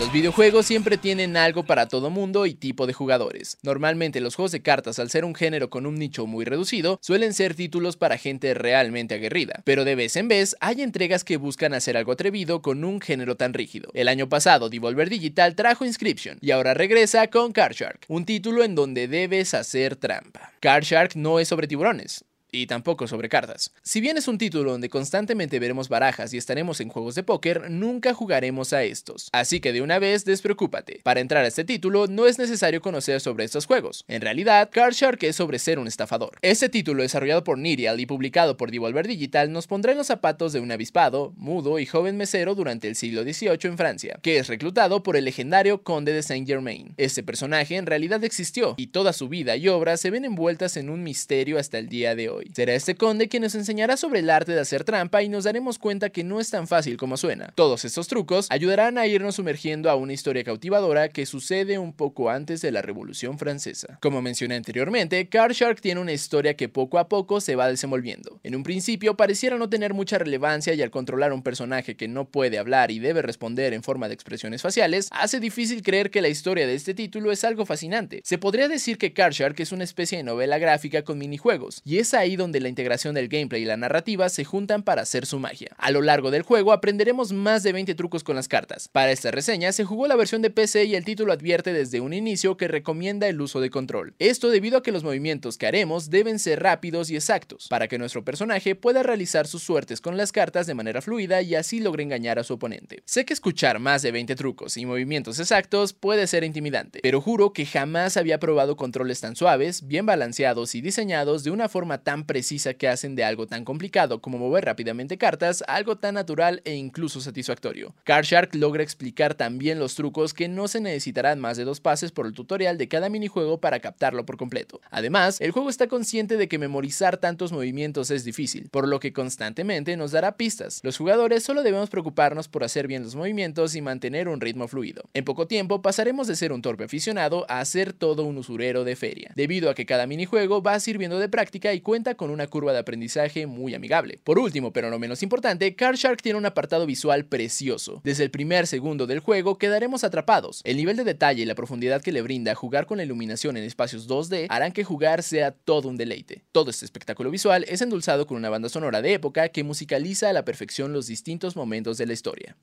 [0.00, 3.58] Los videojuegos siempre tienen algo para todo mundo y tipo de jugadores.
[3.64, 7.34] Normalmente los juegos de cartas, al ser un género con un nicho muy reducido, suelen
[7.34, 9.60] ser títulos para gente realmente aguerrida.
[9.64, 13.36] Pero de vez en vez hay entregas que buscan hacer algo atrevido con un género
[13.36, 13.90] tan rígido.
[13.92, 18.62] El año pasado Devolver Digital trajo Inscription y ahora regresa con Card Shark, un título
[18.62, 20.52] en donde debes hacer trampa.
[20.60, 23.72] Card Shark no es sobre tiburones, y tampoco sobre cartas.
[23.82, 27.70] Si bien es un título donde constantemente veremos barajas y estaremos en juegos de póker,
[27.70, 29.28] nunca jugaremos a estos.
[29.32, 31.00] Así que de una vez despreocúpate.
[31.02, 34.04] Para entrar a este título no es necesario conocer sobre estos juegos.
[34.08, 36.38] En realidad, Card Shark es sobre ser un estafador.
[36.42, 40.52] Este título desarrollado por Nirial y publicado por Devolver Digital nos pondrá en los zapatos
[40.52, 44.48] de un avispado, mudo y joven mesero durante el siglo XVIII en Francia, que es
[44.48, 46.94] reclutado por el legendario conde de Saint Germain.
[46.96, 50.90] Este personaje en realidad existió y toda su vida y obra se ven envueltas en
[50.90, 52.37] un misterio hasta el día de hoy.
[52.54, 55.78] Será este conde quien nos enseñará sobre el arte de hacer trampa y nos daremos
[55.78, 57.52] cuenta que no es tan fácil como suena.
[57.54, 62.30] Todos estos trucos ayudarán a irnos sumergiendo a una historia cautivadora que sucede un poco
[62.30, 63.98] antes de la Revolución Francesa.
[64.00, 68.40] Como mencioné anteriormente, Card Shark tiene una historia que poco a poco se va desenvolviendo.
[68.42, 72.28] En un principio pareciera no tener mucha relevancia y al controlar un personaje que no
[72.28, 76.28] puede hablar y debe responder en forma de expresiones faciales, hace difícil creer que la
[76.28, 78.20] historia de este título es algo fascinante.
[78.24, 81.98] Se podría decir que Card Shark es una especie de novela gráfica con minijuegos, y
[81.98, 85.38] es ahí donde la integración del gameplay y la narrativa se juntan para hacer su
[85.38, 85.70] magia.
[85.78, 88.88] A lo largo del juego aprenderemos más de 20 trucos con las cartas.
[88.88, 92.12] Para esta reseña se jugó la versión de PC y el título advierte desde un
[92.12, 94.14] inicio que recomienda el uso de control.
[94.18, 97.98] Esto debido a que los movimientos que haremos deben ser rápidos y exactos, para que
[97.98, 102.02] nuestro personaje pueda realizar sus suertes con las cartas de manera fluida y así logre
[102.02, 103.02] engañar a su oponente.
[103.04, 107.52] Sé que escuchar más de 20 trucos y movimientos exactos puede ser intimidante, pero juro
[107.52, 112.17] que jamás había probado controles tan suaves, bien balanceados y diseñados de una forma tan
[112.24, 116.74] precisa que hacen de algo tan complicado como mover rápidamente cartas algo tan natural e
[116.74, 117.94] incluso satisfactorio.
[118.06, 122.26] Shark logra explicar también los trucos que no se necesitarán más de dos pases por
[122.26, 124.80] el tutorial de cada minijuego para captarlo por completo.
[124.90, 129.12] Además, el juego está consciente de que memorizar tantos movimientos es difícil, por lo que
[129.12, 130.80] constantemente nos dará pistas.
[130.82, 135.04] Los jugadores solo debemos preocuparnos por hacer bien los movimientos y mantener un ritmo fluido.
[135.14, 138.96] En poco tiempo pasaremos de ser un torpe aficionado a ser todo un usurero de
[138.96, 142.72] feria, debido a que cada minijuego va sirviendo de práctica y cuenta con una curva
[142.72, 144.20] de aprendizaje muy amigable.
[144.24, 148.00] Por último, pero no menos importante, Card Shark tiene un apartado visual precioso.
[148.04, 150.60] Desde el primer segundo del juego quedaremos atrapados.
[150.64, 153.64] El nivel de detalle y la profundidad que le brinda jugar con la iluminación en
[153.64, 156.44] espacios 2D harán que jugar sea todo un deleite.
[156.52, 160.32] Todo este espectáculo visual es endulzado con una banda sonora de época que musicaliza a
[160.32, 162.56] la perfección los distintos momentos de la historia.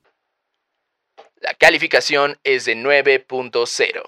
[1.40, 4.02] La calificación es de 9.0.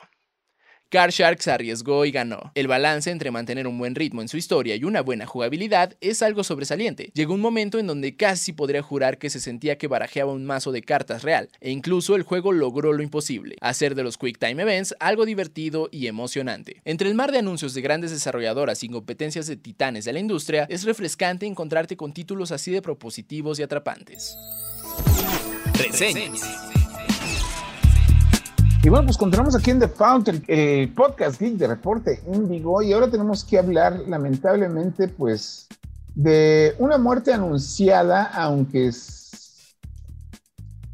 [0.90, 2.51] Card Shark se arriesgó y ganó.
[2.55, 6.22] El balance entre mantener un buen ritmo en su historia y una buena jugabilidad es
[6.22, 7.11] algo sobresaliente.
[7.12, 10.72] Llegó un momento en donde casi podría jurar que se sentía que barajeaba un mazo
[10.72, 14.62] de cartas real, e incluso el juego logró lo imposible, hacer de los Quick Time
[14.62, 16.81] Events algo divertido y emocionante.
[16.87, 20.66] Entre el mar de anuncios de grandes desarrolladoras y competencias de titanes de la industria,
[20.70, 24.38] es refrescante encontrarte con títulos así de propositivos y atrapantes.
[25.74, 26.78] Reseñas.
[28.81, 32.93] Y bueno, pues continuamos aquí en The Fountain, el podcast geek de Reporte Indigo, y
[32.93, 35.67] ahora tenemos que hablar, lamentablemente, pues,
[36.14, 38.93] de una muerte anunciada, aunque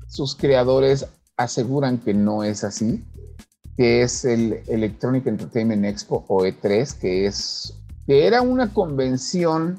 [0.06, 3.04] sus creadores aseguran que no es así,
[3.76, 7.74] que es el Electronic Entertainment Expo o E3, que es
[8.06, 9.78] que era una convención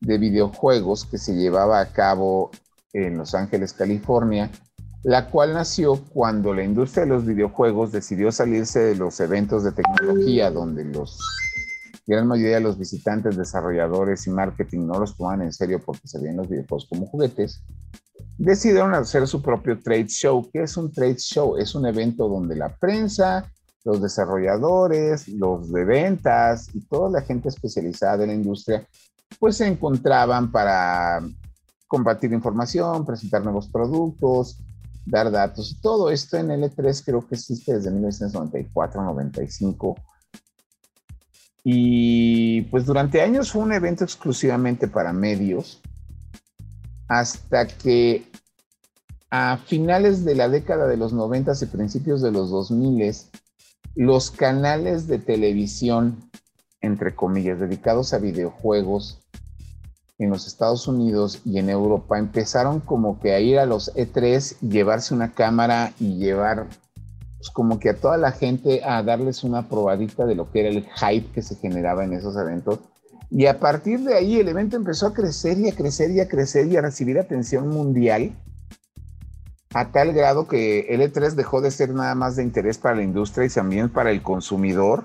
[0.00, 2.50] de videojuegos que se llevaba a cabo
[2.92, 4.50] en Los Ángeles, California,
[5.04, 9.72] la cual nació cuando la industria de los videojuegos decidió salirse de los eventos de
[9.72, 11.18] tecnología donde los
[12.06, 16.18] gran mayoría de los visitantes, desarrolladores y marketing no los tomaban en serio porque se
[16.18, 17.62] veían los videojuegos como juguetes,
[18.38, 20.48] decidieron hacer su propio trade show.
[20.50, 21.58] ¿Qué es un trade show?
[21.58, 23.50] Es un evento donde la prensa,
[23.84, 28.86] los desarrolladores, los de ventas y toda la gente especializada de la industria,
[29.38, 31.20] pues se encontraban para
[31.86, 34.62] compartir información, presentar nuevos productos,
[35.08, 35.78] dar datos.
[35.80, 39.94] Todo esto en L3 creo que existe desde 1994-95.
[41.64, 45.80] Y pues durante años fue un evento exclusivamente para medios,
[47.08, 48.30] hasta que
[49.30, 53.14] a finales de la década de los 90 y principios de los 2000,
[53.94, 56.30] los canales de televisión,
[56.80, 59.27] entre comillas, dedicados a videojuegos
[60.18, 64.58] en los Estados Unidos y en Europa empezaron como que a ir a los E3,
[64.60, 66.66] llevarse una cámara y llevar
[67.38, 70.68] pues, como que a toda la gente a darles una probadita de lo que era
[70.70, 72.80] el hype que se generaba en esos eventos.
[73.30, 76.28] Y a partir de ahí el evento empezó a crecer y a crecer y a
[76.28, 78.32] crecer y a recibir atención mundial
[79.74, 83.02] a tal grado que el E3 dejó de ser nada más de interés para la
[83.02, 85.04] industria y también para el consumidor,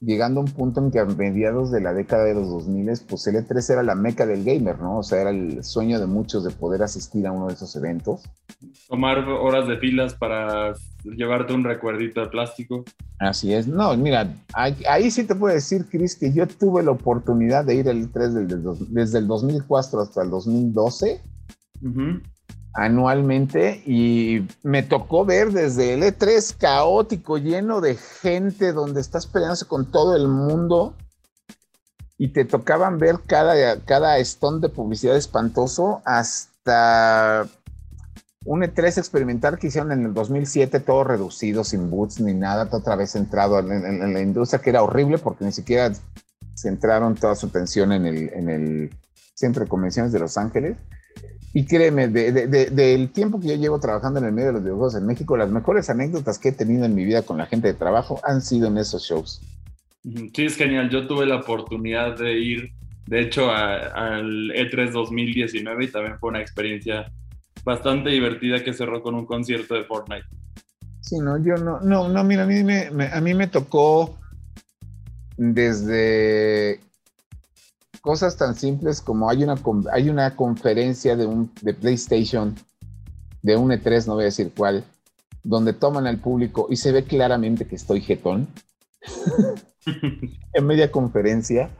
[0.00, 3.26] llegando a un punto en que a mediados de la década de los 2000, pues
[3.26, 4.98] el E3 era la meca del gamer, ¿no?
[4.98, 8.22] O sea, era el sueño de muchos de poder asistir a uno de esos eventos.
[8.88, 12.84] Tomar horas de filas para llevarte un recuerdito de plástico.
[13.18, 13.66] Así es.
[13.66, 17.88] No, mira, ahí, sí te puedo decir, Chris, que yo tuve la oportunidad de ir
[17.88, 21.20] al E3 desde, el 2004 hasta el 2012
[22.76, 29.64] anualmente y me tocó ver desde el E3 caótico, lleno de gente, donde estás peleándose
[29.64, 30.94] con todo el mundo
[32.18, 37.46] y te tocaban ver cada, cada de publicidad espantoso hasta
[38.44, 42.94] un E3 experimental que hicieron en el 2007, todo reducido, sin boots ni nada, otra
[42.94, 45.92] vez centrado en, la industria, que era horrible porque ni siquiera
[46.54, 48.90] centraron toda su atención en el, en el
[49.34, 50.76] Centro de Convenciones de Los Ángeles.
[51.58, 55.06] Y créeme, del tiempo que yo llevo trabajando en el medio de los videojuegos en
[55.06, 58.20] México, las mejores anécdotas que he tenido en mi vida con la gente de trabajo
[58.24, 59.40] han sido en esos shows.
[60.02, 60.90] Sí, es genial.
[60.90, 62.72] Yo tuve la oportunidad de ir,
[63.06, 67.10] de hecho, al E3 2019 y también fue una experiencia
[67.64, 70.26] bastante divertida que cerró con un concierto de Fortnite.
[71.00, 74.18] Sí, no, yo no, no, no, mira, a mí me, a mí me tocó
[75.38, 76.80] desde
[78.06, 79.56] cosas tan simples como hay una,
[79.92, 82.54] hay una conferencia de, un, de PlayStation,
[83.42, 84.84] de un E3, no voy a decir cuál,
[85.42, 88.46] donde toman al público y se ve claramente que estoy jetón.
[90.52, 91.70] En media conferencia,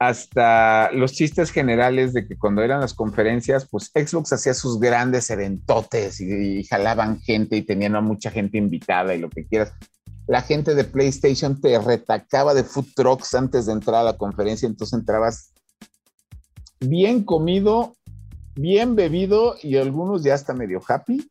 [0.00, 5.30] hasta los chistes generales de que cuando eran las conferencias, pues Xbox hacía sus grandes
[5.30, 9.72] eventotes y, y jalaban gente y tenían a mucha gente invitada y lo que quieras
[10.26, 14.66] la gente de PlayStation te retacaba de food trucks antes de entrar a la conferencia,
[14.66, 15.52] entonces entrabas
[16.80, 17.96] bien comido,
[18.54, 21.28] bien bebido y algunos ya hasta medio happy.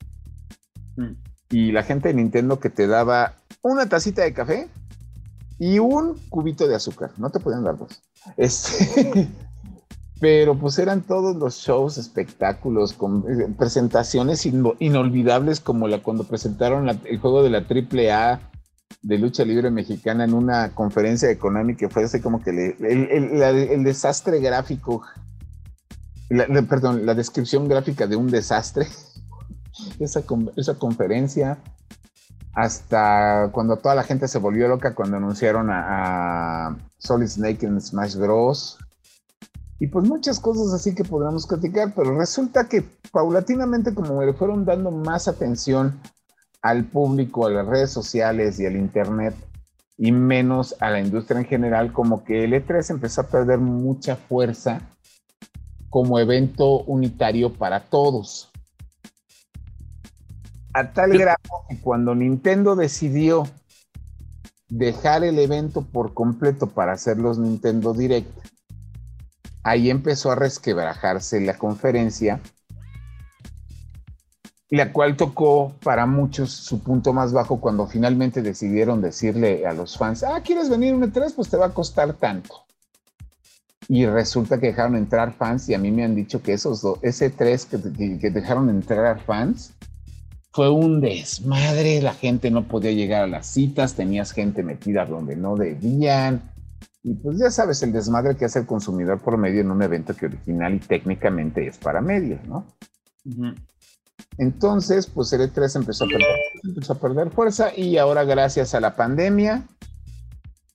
[0.95, 1.13] Mm.
[1.49, 4.69] Y la gente de Nintendo que te daba una tacita de café
[5.59, 8.01] y un cubito de azúcar, no te podían dar dos.
[8.37, 9.29] Este,
[10.19, 16.89] pero pues eran todos los shows, espectáculos, con eh, presentaciones inolvidables como la cuando presentaron
[16.89, 18.52] el juego de la AAA
[19.03, 24.39] de lucha libre mexicana en una conferencia económica que fue así como que el, desastre
[24.39, 25.03] gráfico,
[26.69, 28.87] perdón, la descripción gráfica de un desastre,
[29.99, 30.23] esa,
[30.55, 31.59] esa conferencia,
[32.53, 37.81] hasta cuando toda la gente se volvió loca cuando anunciaron a, a Solid Snake en
[37.81, 38.77] Smash Bros.
[39.79, 44.63] Y pues muchas cosas así que podríamos criticar, pero resulta que paulatinamente como le fueron
[44.63, 45.99] dando más atención
[46.63, 49.35] al público, a las redes sociales y al Internet
[49.97, 54.15] y menos a la industria en general, como que el E3 empezó a perder mucha
[54.15, 54.81] fuerza
[55.89, 58.49] como evento unitario para todos.
[60.73, 61.37] A tal grado
[61.69, 63.43] que cuando Nintendo decidió
[64.69, 68.31] dejar el evento por completo para hacer los Nintendo Direct,
[69.63, 72.41] ahí empezó a resquebrajarse la conferencia
[74.75, 79.97] la cual tocó para muchos su punto más bajo cuando finalmente decidieron decirle a los
[79.97, 81.33] fans, ah, ¿quieres venir un E3?
[81.35, 82.65] Pues te va a costar tanto.
[83.87, 86.97] Y resulta que dejaron entrar fans y a mí me han dicho que esos dos,
[87.01, 89.73] ese 3 que, que dejaron entrar fans
[90.51, 95.35] fue un desmadre, la gente no podía llegar a las citas, tenías gente metida donde
[95.35, 96.51] no debían.
[97.03, 100.15] Y pues ya sabes el desmadre que hace el consumidor por medio en un evento
[100.15, 102.65] que original y técnicamente es para medios, ¿no?
[104.37, 106.27] Entonces, pues el E3 empezó a, perder,
[106.63, 109.67] empezó a perder fuerza y ahora gracias a la pandemia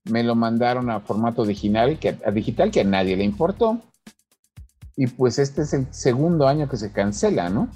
[0.04, 3.80] me lo mandaron a formato digital que, a digital que a nadie le importó.
[4.96, 7.68] Y pues este es el segundo año que se cancela, ¿no?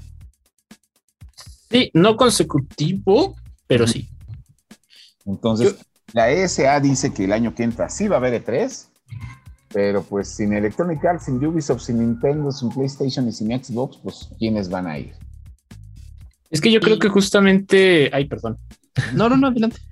[1.70, 4.08] Sí, no consecutivo, pero sí.
[5.24, 5.76] Entonces,
[6.12, 8.88] la ESA dice que el año que entra sí va a haber E3,
[9.72, 14.28] pero pues sin Electronic Arts, sin Ubisoft, sin Nintendo, sin PlayStation y sin Xbox, pues
[14.38, 15.14] ¿quiénes van a ir?
[16.52, 18.58] Es que yo creo que justamente, ay, perdón.
[19.14, 19.78] No, no, no, adelante.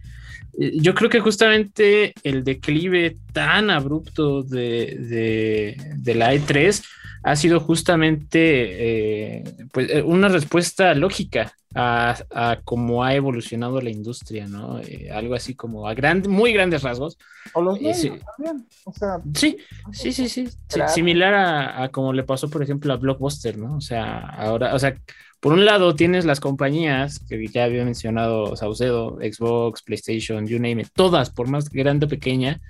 [0.59, 6.83] Eh, yo creo que justamente el declive tan abrupto de, de, la E3
[7.23, 13.91] ha sido justamente eh, pues, eh, una respuesta lógica a, a, cómo ha evolucionado la
[13.91, 14.81] industria, ¿no?
[14.81, 17.17] Eh, algo así como a gran, muy grandes rasgos.
[17.53, 18.13] O los medios sí.
[18.37, 18.67] también.
[18.85, 19.57] O sea, sí,
[19.93, 20.49] sí, sí, sí.
[20.69, 20.93] Claro.
[20.93, 23.77] Similar a, a, como le pasó, por ejemplo, a Blockbuster, ¿no?
[23.77, 24.97] O sea, ahora, o sea,
[25.41, 30.83] por un lado tienes las compañías que ya había mencionado Saucedo, Xbox, PlayStation, you name
[30.83, 32.61] it, todas, por más grande o pequeña,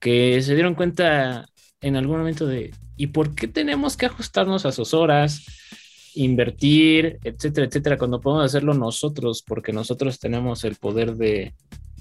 [0.00, 1.46] que se dieron cuenta
[1.80, 5.44] en algún momento de, ¿y por qué tenemos que ajustarnos a sus horas,
[6.14, 9.44] invertir, etcétera, etcétera, cuando podemos hacerlo nosotros?
[9.46, 11.54] Porque nosotros tenemos el poder de,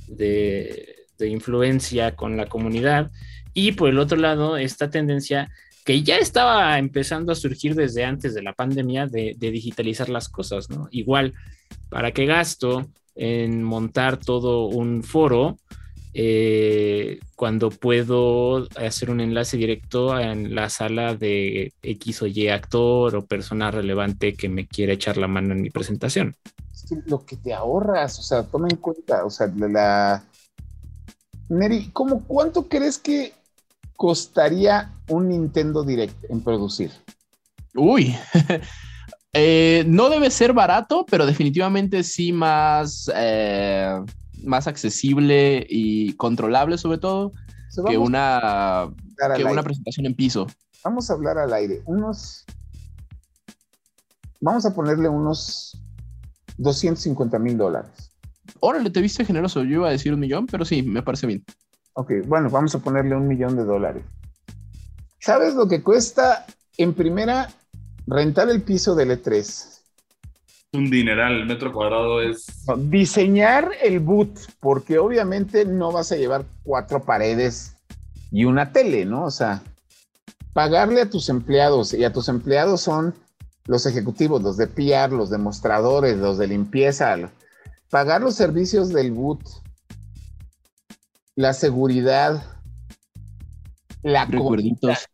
[0.08, 3.12] de, de influencia con la comunidad.
[3.54, 5.52] Y por el otro lado, esta tendencia
[5.86, 10.68] que ya estaba empezando a surgir desde antes de la pandemia de, digitalizar las cosas,
[10.72, 10.88] ¿no?
[10.90, 11.36] Igual,
[11.90, 15.58] ¿para qué gasto en montar todo un foro
[16.16, 23.16] eh, cuando puedo hacer un enlace directo en la sala de X o Y actor
[23.16, 26.36] o persona relevante que me quiera echar la mano en mi presentación?
[26.74, 30.24] Es que lo que te ahorras, o sea, toma en cuenta, o sea, la...
[31.48, 33.34] Neri, ¿cómo cuánto crees que
[33.96, 36.92] costaría un Nintendo Direct en producir?
[37.76, 38.16] Uy,
[39.34, 44.00] eh, no debe ser barato, pero definitivamente sí más, eh,
[44.44, 47.34] más accesible y controlable sobre todo
[47.70, 48.90] so, que, una,
[49.36, 50.48] que una presentación en piso.
[50.84, 51.82] Vamos a hablar al aire.
[51.86, 52.46] Unos...
[54.40, 55.82] Vamos a ponerle unos
[56.58, 58.12] 250 mil dólares.
[58.60, 59.64] Órale, te viste generoso.
[59.64, 61.44] Yo iba a decir un millón, pero sí, me parece bien.
[61.98, 64.04] Ok, bueno, vamos a ponerle un millón de dólares.
[65.20, 66.46] ¿Sabes lo que cuesta
[66.78, 67.50] en primera
[68.06, 69.80] rentar el piso del E3?
[70.74, 72.68] Un dineral, el metro cuadrado es...
[72.68, 77.78] No, diseñar el boot, porque obviamente no vas a llevar cuatro paredes
[78.30, 79.24] y una tele, ¿no?
[79.24, 79.64] O sea,
[80.52, 83.16] pagarle a tus empleados, y a tus empleados son
[83.68, 87.16] los ejecutivos, los de PR, los demostradores, los de limpieza,
[87.90, 89.40] pagar los servicios del boot,
[91.36, 92.44] la seguridad,
[94.02, 95.10] la recuerditos.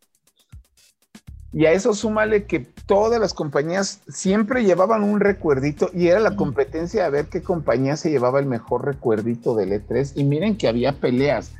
[1.52, 6.34] Y a eso súmale que todas las compañías siempre llevaban un recuerdito y era la
[6.34, 10.12] competencia a ver qué compañía se llevaba el mejor recuerdito del E3.
[10.16, 11.52] Y miren que había peleas.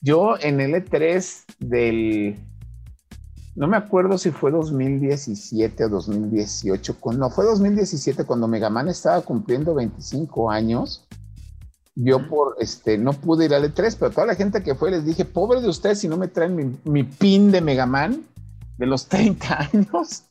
[0.00, 2.40] Yo en el E3 del,
[3.54, 9.20] no me acuerdo si fue 2017 o 2018, no, fue 2017 cuando Mega Man estaba
[9.20, 11.05] cumpliendo 25 años
[11.96, 15.04] yo por, este, no pude ir al E3, pero toda la gente que fue les
[15.04, 18.22] dije, pobre de ustedes si no me traen mi, mi pin de Mega Man
[18.76, 20.24] de los 30 años,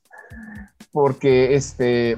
[0.91, 2.17] porque, este,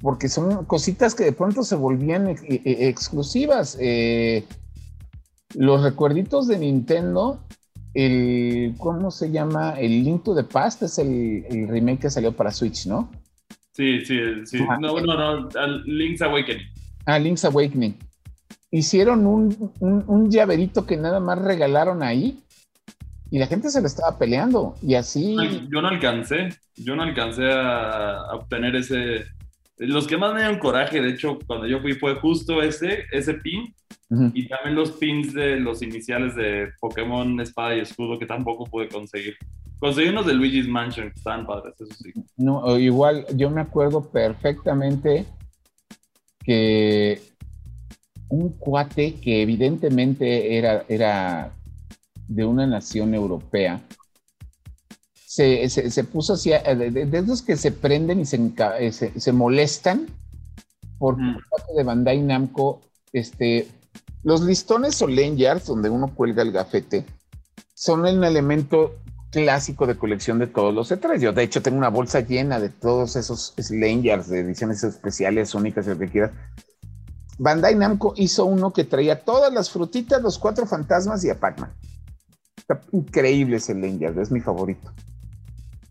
[0.00, 3.78] porque son cositas que de pronto se volvían ex exclusivas.
[3.80, 4.44] Eh,
[5.54, 7.38] los recuerditos de Nintendo,
[7.94, 9.78] el, ¿cómo se llama?
[9.78, 13.10] El Link to the Past es el, el remake que salió para Switch, ¿no?
[13.72, 14.58] Sí, sí, sí.
[14.68, 15.48] Ah, no, no, no,
[15.86, 16.66] Link's Awakening.
[17.06, 17.96] Ah, Link's Awakening
[18.70, 22.40] hicieron un, un, un, llaverito que nada más regalaron ahí
[23.30, 25.36] y la gente se lo estaba peleando y así...
[25.70, 29.24] Yo no alcancé, yo no alcancé a, a obtener ese...
[29.78, 33.34] Los que más me dieron coraje, de hecho, cuando yo fui fue justo ese, ese
[33.34, 33.72] pin
[34.10, 34.30] uh -huh.
[34.34, 38.88] y también los pins de los iniciales de Pokémon Espada y Escudo que tampoco pude
[38.88, 39.36] conseguir.
[39.78, 42.12] Conseguí unos de Luigi's Mansion que estaban padres, eso sí.
[42.36, 45.24] No, igual yo me acuerdo perfectamente
[46.44, 47.20] que
[48.28, 51.52] un cuate que evidentemente era, era
[52.26, 53.80] de una nación europea,
[55.14, 58.40] se, se, se puso así, de, de, de, esos que se prenden y se,
[58.78, 60.06] eh, se, se molestan,
[60.98, 61.76] porque mm.
[61.76, 62.80] de Bandai Namco,
[63.12, 63.68] este,
[64.24, 67.04] los listones o lanyards donde uno cuelga el gafete
[67.74, 68.96] son un elemento
[69.30, 71.20] clásico de colección de todos los E3.
[71.20, 75.86] Yo, de hecho, tengo una bolsa llena de todos esos lanyards de ediciones especiales, únicas,
[75.86, 76.32] lo que quieras.
[77.38, 81.72] Bandai Namco hizo uno que traía todas las frutitas, los cuatro fantasmas y a Pac-Man.
[82.56, 84.92] Está increíble ese lanyard, es mi favorito.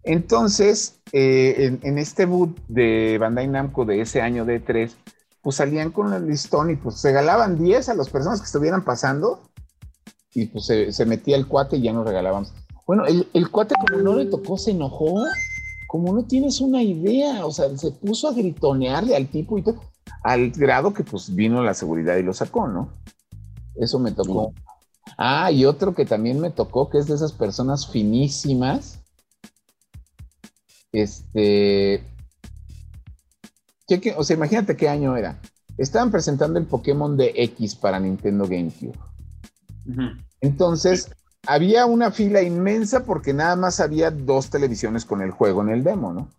[0.04, 4.96] Entonces, eh, en, en, este boot de Bandai Namco de ese año de 3,
[5.42, 9.42] pues salían con el listón y pues regalaban 10 a las personas que estuvieran pasando
[10.34, 12.54] y pues se, se metía el cuate y ya nos regalábamos.
[12.86, 15.24] Bueno, el, el, cuate como no le tocó, se enojó,
[15.88, 19.82] como no tienes una idea, o sea, se puso a gritonearle al tipo y todo
[20.24, 22.90] al grado que pues vino la seguridad y lo sacó, ¿no?
[23.76, 24.54] Eso me tocó.
[24.56, 24.64] Sí.
[25.18, 29.00] Ah, y otro que también me tocó, que es de esas personas finísimas.
[30.92, 32.04] Este.
[34.18, 35.40] O sea, imagínate qué año era.
[35.78, 38.98] Estaban presentando el Pokémon de X para Nintendo GameCube.
[39.86, 40.26] Uh -huh.
[40.42, 41.10] Entonces,
[41.48, 45.84] había una fila inmensa porque nada más había dos televisiones con el juego en el
[45.84, 46.30] demo, ¿no?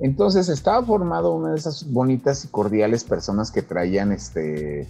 [0.00, 4.88] Entonces estaba formado una de esas bonitas y cordiales personas que traían este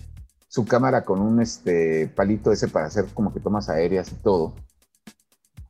[0.48, 4.52] su cámara con un este palito ese para hacer como que tomas aéreas y todo.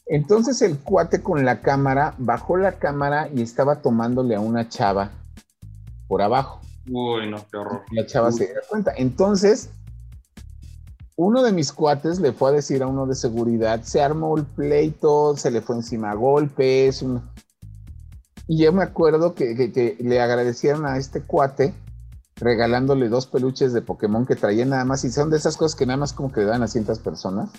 [0.06, 5.10] Entonces el cuate con la cámara bajó la cámara y estaba tomándole a una chava
[6.06, 6.60] por abajo.
[6.90, 7.82] Uy, no, qué horror.
[7.92, 8.92] La chava se dio cuenta.
[8.96, 9.70] Entonces,
[11.16, 14.44] uno de mis cuates le fue a decir a uno de seguridad, se armó el
[14.44, 17.04] pleito, se le fue encima a golpes.
[18.50, 21.72] Y yo me acuerdo que, le agradecieron a este cuate
[22.34, 25.04] regalándole dos peluches de Pokémon que traía nada más.
[25.04, 27.52] Y son de esas cosas que nada más como que le dan a cientas personas.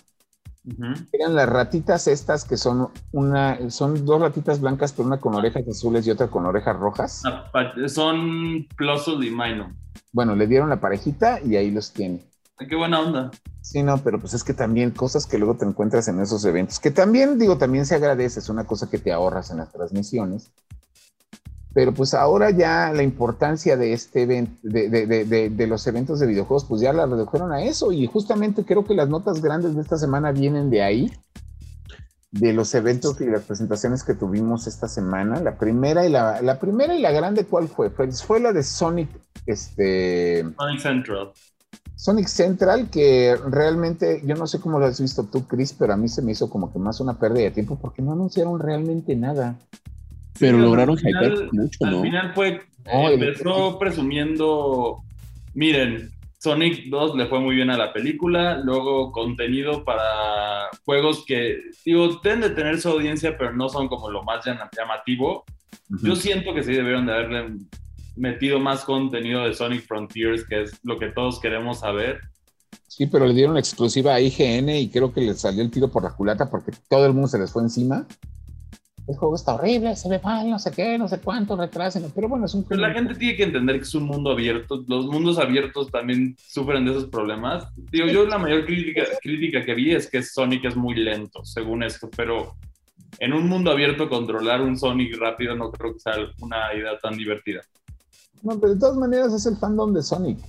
[1.13, 5.65] Eran las ratitas estas que son una, son dos ratitas blancas, pero una con orejas
[5.65, 7.23] azules y otra con orejas rojas.
[7.23, 7.49] Ah,
[7.87, 9.71] son Plusle y Mino.
[10.11, 12.21] Bueno, le dieron la parejita y ahí los tiene.
[12.67, 13.31] Qué buena onda.
[13.61, 16.81] Sí, no, pero pues es que también cosas que luego te encuentras en esos eventos,
[16.81, 20.51] que también digo, también se agradece, es una cosa que te ahorras en las transmisiones.
[21.73, 26.81] Pero pues ahora ya la importancia de este evento, de, los eventos de videojuegos, pues
[26.81, 27.91] ya la redujeron a eso.
[27.93, 31.13] Y justamente creo que las notas grandes de esta semana vienen de ahí,
[32.31, 35.39] de los eventos y las presentaciones que tuvimos esta semana.
[35.39, 37.89] La primera y la, la primera y la grande, ¿cuál fue?
[37.89, 39.09] Fue, la de Sonic,
[39.45, 40.43] este.
[40.57, 41.31] Sonic Central.
[41.95, 45.97] Sonic Central, que realmente, yo no sé cómo lo has visto tú, Chris, pero a
[45.97, 49.15] mí se me hizo como que más una pérdida de tiempo porque no anunciaron realmente
[49.15, 49.55] nada.
[50.41, 51.97] Pero lograron hyper mucho, ¿no?
[51.97, 54.97] Al final fue, empezó presumiendo,
[55.53, 61.59] miren, Sonic 2 le fue muy bien a la película, luego contenido para juegos que,
[61.85, 65.45] digo, tienen de tener su audiencia, pero no son como lo más llamativo.
[66.01, 67.57] Yo siento que sí debieron de haberle
[68.15, 72.19] metido más contenido de Sonic Frontiers, que es lo que todos queremos saber.
[72.87, 76.03] Sí, pero le dieron exclusiva a IGN y creo que le salió el tiro por
[76.03, 78.07] la culata porque todo el mundo se les fue encima
[79.07, 82.29] el juego está horrible, se ve mal, no sé qué, no sé cuánto, retrasen, pero
[82.29, 85.07] bueno, es un Pero la gente tiene que entender que es un mundo abierto, los
[85.07, 87.67] mundos abiertos también sufren de esos problemas.
[87.91, 91.83] Digo, yo la mayor crítica, crítica que vi es que Sonic es muy lento, según
[91.83, 92.55] esto, pero
[93.19, 97.17] en un mundo abierto controlar un Sonic rápido no creo que sea una idea tan
[97.17, 97.61] divertida.
[98.43, 100.39] No, pero de todas maneras es el fandom de Sonic.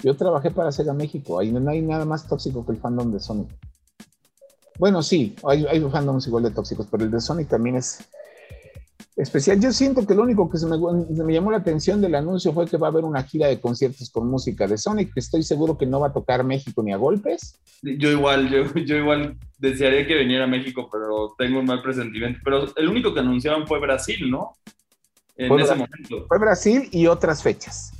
[0.00, 3.20] Yo trabajé para Sega México, ahí no hay nada más tóxico que el fandom de
[3.20, 3.48] Sonic.
[4.78, 7.98] Bueno, sí, hay, hay fandoms igual de tóxicos, pero el de Sonic también es
[9.16, 9.60] especial.
[9.60, 12.76] Yo siento que lo único que se me, llamó la atención del anuncio fue que
[12.76, 15.86] va a haber una gira de conciertos con música de Sonic, que estoy seguro que
[15.86, 17.58] no va a tocar México ni a golpes.
[17.82, 22.40] Yo igual, yo, yo igual desearía que viniera a México, pero tengo un mal presentimiento.
[22.44, 24.52] Pero el único que anunciaron fue Brasil, ¿no?
[25.36, 26.26] En ese momento.
[26.26, 27.92] Fue Brasil y otras fechas.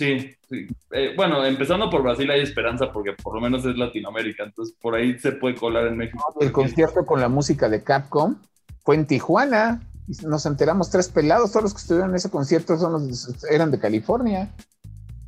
[0.00, 0.66] Sí, sí.
[0.92, 4.94] Eh, bueno, empezando por Brasil hay esperanza porque por lo menos es Latinoamérica, entonces por
[4.94, 6.24] ahí se puede colar en México.
[6.40, 8.36] El concierto con la música de Capcom
[8.82, 9.82] fue en Tijuana.
[10.26, 13.78] Nos enteramos tres pelados, todos los que estuvieron en ese concierto son los, eran de
[13.78, 14.50] California.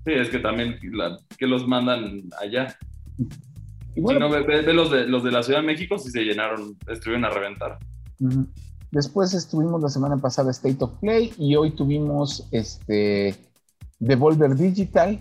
[0.07, 0.79] Sí, es que también
[1.37, 2.75] que los mandan allá.
[3.95, 6.23] Y bueno, si no, ve, los, de, los de la Ciudad de México, sí se
[6.23, 7.79] llenaron, estuvieron a reventar.
[8.91, 13.37] Después estuvimos la semana pasada State of Play y hoy tuvimos este
[14.03, 15.17] Devolver Digital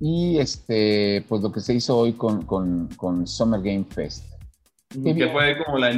[0.00, 2.88] y este, pues lo que se hizo hoy con,
[3.24, 4.24] Summer Game Fest.
[4.92, 5.92] Que fue como la,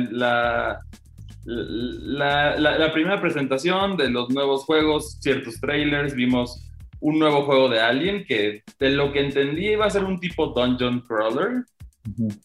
[1.46, 7.80] la, la, primera presentación de los nuevos juegos, ciertos trailers, vimos un nuevo juego de
[7.80, 11.64] Alien que de lo que entendí iba a ser un tipo dungeon crawler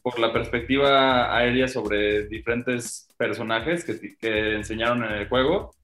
[0.02, 5.76] por la perspectiva aérea sobre diferentes personajes que, que enseñaron en el juego.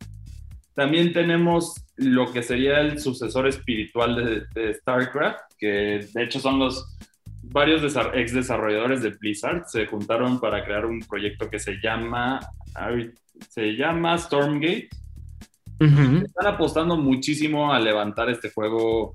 [0.74, 6.96] También tenemos lo que sería el sucesor espiritual de, StarCraft, que de hecho son los
[7.44, 7.82] varios
[8.14, 12.40] ex desarrolladores de Blizzard se juntaron para crear un proyecto que se llama
[13.50, 14.90] se llama Stormgate.
[15.80, 19.14] Están apostando muchísimo a levantar este juego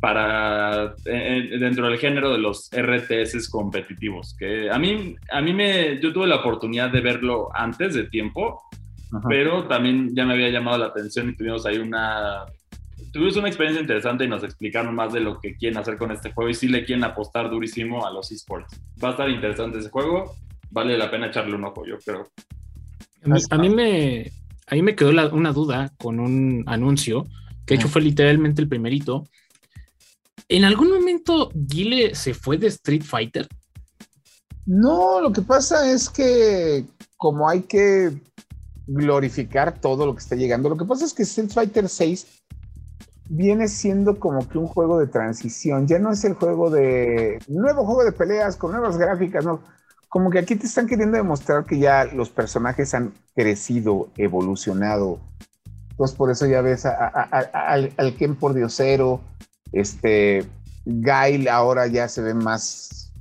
[0.00, 6.12] para dentro del género de los RTS competitivos que a mí a mí me yo
[6.12, 8.62] tuve la oportunidad de verlo antes de tiempo
[9.28, 12.44] pero también ya me había llamado la atención y tuvimos ahí una,
[13.12, 16.32] tuvimos una experiencia interesante y nos explicaron más de lo que quieren hacer con este
[16.32, 18.80] juego y sí le quieren apostar durísimo a los esports.
[19.02, 20.34] Va a estar interesante ese juego,
[20.70, 22.28] vale la pena echarle un ojo, yo creo.
[23.50, 24.30] A mí, me,
[24.66, 27.26] a mí me quedó una duda con un anuncio,
[27.64, 29.26] que de hecho fue literalmente el primerito.
[30.48, 33.48] ¿En algún momento Guile se fue de Street Fighter?
[34.64, 36.84] No, lo que pasa es que
[37.16, 38.12] como hay que
[38.86, 40.68] glorificar todo lo que está llegando.
[40.68, 42.26] Lo que pasa es que Street Fighter 6
[43.28, 45.86] viene siendo como que un juego de transición.
[45.86, 49.60] Ya no es el juego de nuevo juego de peleas con nuevas gráficas, no.
[50.08, 55.18] como que aquí te están queriendo demostrar que ya los personajes han crecido, evolucionado.
[55.96, 59.20] Pues por eso ya ves al, al Ken por Diosero,
[59.72, 60.44] este,
[60.84, 63.12] Gail ahora ya se ve más,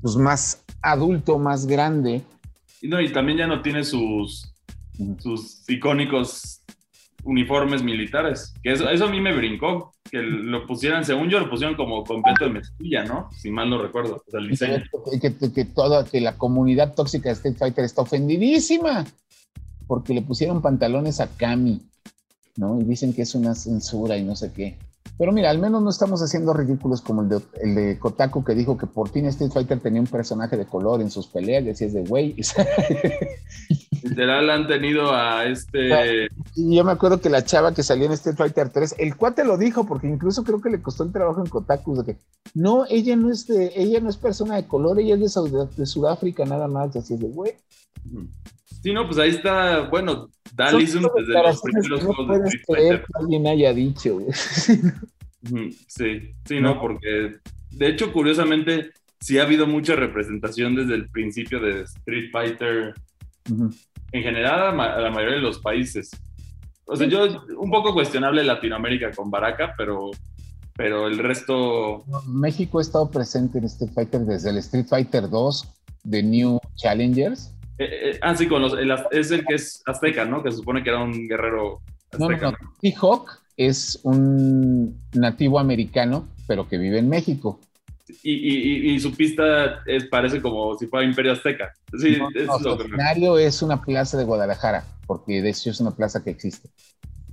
[0.00, 2.22] pues más adulto, más grande.
[2.80, 4.53] Y, no, y también ya no tiene sus,
[5.18, 6.62] sus icónicos
[7.24, 8.54] uniformes militares.
[8.62, 12.04] Que eso, eso a mí me brincó, que lo pusieran, según yo, lo pusieron como
[12.04, 13.30] completo de mezclilla, ¿no?
[13.32, 14.82] Si mal no recuerdo, o sea, el diseño.
[15.10, 19.04] Que, que, que, toda, que la comunidad tóxica de Street Fighter está ofendidísima,
[19.86, 21.80] porque le pusieron pantalones a Kami,
[22.56, 22.80] ¿no?
[22.80, 24.76] Y dicen que es una censura y no sé qué.
[25.16, 28.54] Pero mira, al menos no estamos haciendo ridículos como el de, el de Kotaku que
[28.54, 31.92] dijo que por fin Street Fighter tenía un personaje de color en sus peleas, decías
[31.92, 32.34] de güey.
[34.04, 36.28] Literal han tenido a este...
[36.54, 39.56] yo me acuerdo que la chava que salió en Street Fighter 3, el cuate lo
[39.56, 42.20] dijo, porque incluso creo que le costó el trabajo en Kotaku, de que
[42.52, 45.86] no, ella no es de, ella no es persona de color, ella es de, de
[45.86, 47.54] Sudáfrica nada más, así de güey.
[48.82, 53.12] Sí, no, pues ahí está, bueno, Dalism desde los primeros no juegos de creer que
[53.18, 54.18] alguien haya dicho,
[55.88, 57.38] Sí, sí, no, porque
[57.70, 62.94] de hecho, curiosamente, sí ha habido mucha representación desde el principio de Street Fighter
[64.14, 66.10] en general a la mayoría de los países.
[66.86, 67.26] O sea, yo,
[67.58, 70.12] un poco cuestionable Latinoamérica con Baraka, pero,
[70.76, 72.04] pero el resto.
[72.28, 75.68] México ha estado presente en Street Fighter desde el Street Fighter 2
[76.04, 78.74] de New Challengers eh, eh, ah, sí, con los,
[79.10, 80.44] es el que es azteca, ¿no?
[80.44, 81.80] Que se supone que era un guerrero
[82.12, 82.52] azteca.
[82.52, 87.58] No, T-Hawk es un nativo americano, pero que vive en México.
[88.22, 91.72] Y, su pista es, parece como si fuera Imperio Azteca.
[91.98, 96.22] Sí, es lo escenario es una plaza de Guadalajara, porque de hecho es una plaza
[96.22, 96.68] que existe.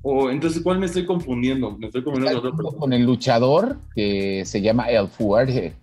[0.04, 1.78] Oh, entonces, ¿cuál me estoy confundiendo?
[1.78, 5.76] Me estoy confundiendo con el luchador que se llama El Fuerte.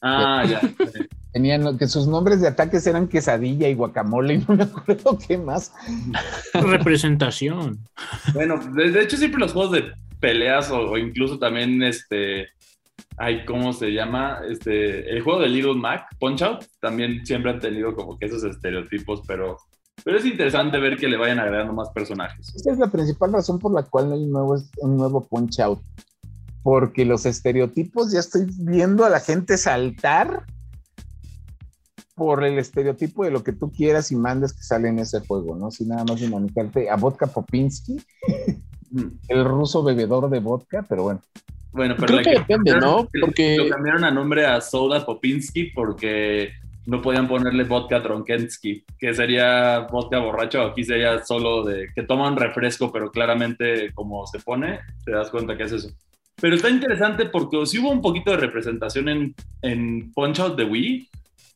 [0.00, 0.60] Ah, ya.
[1.32, 5.38] Tenían que sus nombres de ataques eran quesadilla y guacamole y no me acuerdo qué
[5.38, 5.72] más.
[6.52, 7.78] Representación.
[8.34, 12.48] Bueno, de, hecho siempre los juegos de peleas o, incluso también este,
[13.22, 14.40] ay, ¿cómo se llama?
[14.50, 18.42] Este, el juego de Little Mac, Punch Out, también siempre han tenido como que esos
[18.42, 19.58] estereotipos, pero,
[20.04, 22.52] pero es interesante ver que le vayan agregando más personajes.
[22.56, 25.80] Esa es la principal razón por la cual no hay nuevo, un nuevo Punch Out.
[26.64, 30.44] Porque los estereotipos ya estoy viendo a la gente saltar
[32.16, 35.56] por el estereotipo de lo que tú quieras y mandes que sale en ese juego,
[35.56, 35.70] ¿no?
[35.70, 38.00] Si nada más imaginarte a Vodka Popinski,
[39.28, 41.20] el ruso bebedor de vodka, pero bueno.
[41.72, 43.08] Bueno, pero Creo que, depende, ¿no?
[43.20, 46.52] Porque lo cambiaron a nombre a Soda Popinski porque
[46.84, 52.36] no podían ponerle vodka Tronkensky, que sería vodka borracho, aquí sería solo de que toman
[52.36, 55.90] refresco, pero claramente como se pone, te das cuenta que es eso.
[56.40, 60.64] Pero está interesante porque si hubo un poquito de representación en, en Punch Out de
[60.64, 61.08] Wii,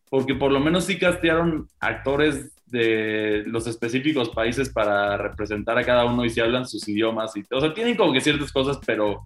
[0.08, 6.04] porque por lo menos sí castearon actores de los específicos países para representar a cada
[6.04, 7.36] uno y si hablan sus idiomas.
[7.36, 9.24] Y, o sea, tienen como que ciertas cosas, pero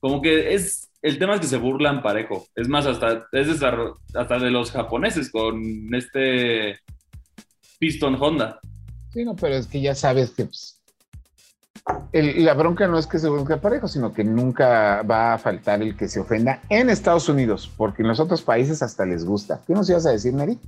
[0.00, 2.46] como que es, el tema es que se burlan parejo.
[2.54, 3.62] Es más, hasta, es
[4.14, 6.78] hasta de los japoneses con este
[7.78, 8.60] Piston Honda.
[9.12, 10.82] Sí, no, pero es que ya sabes que pues,
[12.12, 15.96] la bronca no es que se busque parejo, sino que nunca va a faltar el
[15.96, 19.60] que se ofenda en Estados Unidos, porque en los otros países hasta les gusta.
[19.66, 20.58] ¿Qué nos ibas a decir, Neri?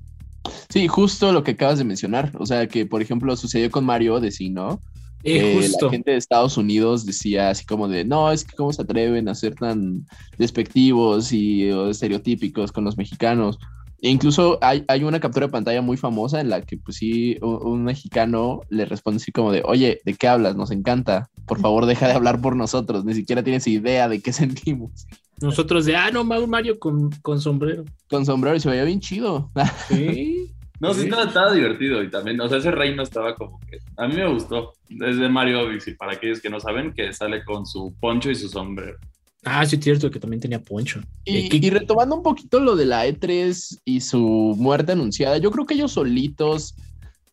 [0.69, 2.33] Sí, justo lo que acabas de mencionar.
[2.39, 4.81] O sea, que por ejemplo sucedió con Mario Odyssey, ¿no?
[5.27, 8.83] Eh, la gente de Estados Unidos decía así como de, no, es que cómo se
[8.83, 10.07] atreven a ser tan
[10.37, 13.59] despectivos y estereotípicos con los mexicanos.
[14.03, 17.39] E incluso hay, hay, una captura de pantalla muy famosa en la que, pues sí,
[17.41, 20.57] un, mexicano le responde así como de, oye, ¿de qué hablas?
[20.57, 21.31] Nos encanta.
[21.47, 23.07] Por favor, deja de hablar por nosotros.
[23.07, 25.07] Ni siquiera tienes idea de qué sentimos.
[25.41, 27.85] Nosotros de, ah, no, Mario con, con sombrero.
[28.11, 29.51] Con sombrero y se veía bien chido.
[29.89, 30.51] Sí.
[30.85, 34.17] No, sí, Estaba, divertido y también, o sea, ese reino estaba como que, a mí
[34.17, 34.75] me gustó.
[34.91, 38.35] Es de Mario Odyssey, para aquellos que no saben, que sale con su poncho y
[38.35, 38.99] su sombrero.
[39.45, 41.01] Ah, sí, es cierto que también tenía poncho.
[41.25, 45.73] Y, retomando un poquito lo de la E3 y su muerte anunciada, yo creo que
[45.73, 46.75] ellos solitos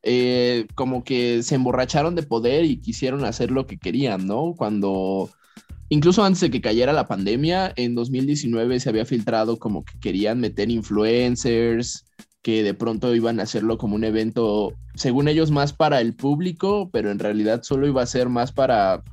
[0.01, 4.55] eh, como que se emborracharon de poder y quisieron hacer lo que querían, ¿no?
[4.57, 5.29] Cuando,
[5.89, 10.39] incluso antes de que cayera la pandemia, en 2019 se había filtrado como que querían
[10.39, 12.05] meter influencers,
[12.41, 16.89] que de pronto iban a hacerlo como un evento, según ellos, más para el público,
[16.91, 19.03] pero en realidad solo iba a ser más para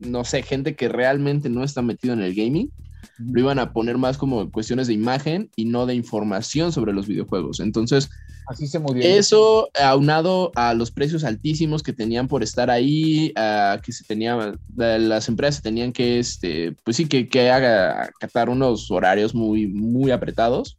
[0.00, 2.70] no sé, gente que realmente no está metido en el gaming,
[3.18, 7.06] lo iban a poner más como cuestiones de imagen y no de información sobre los
[7.06, 7.60] videojuegos.
[7.60, 8.08] Entonces,
[8.48, 13.92] Así se Eso aunado a los precios altísimos que tenían por estar ahí, a que
[13.92, 19.34] se tenían, las empresas tenían que, este, pues sí, que, que haga, acatar unos horarios
[19.34, 20.78] muy, muy apretados.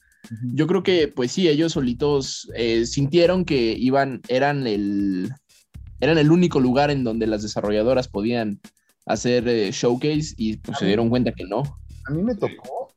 [0.53, 5.34] Yo creo que, pues sí, ellos solitos eh, sintieron que iban, eran el,
[5.99, 8.59] eran el único lugar en donde las desarrolladoras podían
[9.05, 11.63] hacer eh, showcase y pues, se dieron cuenta que no.
[12.07, 12.91] A mí me tocó,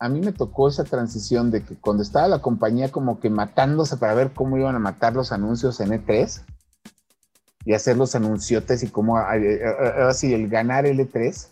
[0.00, 3.96] a mí me tocó esa transición de que cuando estaba la compañía como que matándose
[3.96, 6.42] para ver cómo iban a matar los anuncios en E3
[7.64, 11.48] y hacer los anunciotes y cómo así el ganar el E3.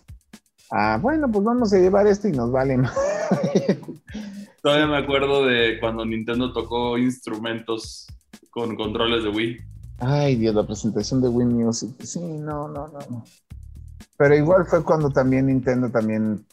[0.71, 2.79] Ah, bueno, pues vamos a llevar esto y nos vale.
[4.63, 8.07] Todavía me acuerdo de cuando Nintendo tocó instrumentos
[8.51, 9.59] con controles de Wii.
[10.01, 11.91] Ay, Dios, la presentación de Wii Music.
[12.03, 13.25] Sí, no, no, no.
[14.17, 16.45] Pero igual fue cuando también Nintendo también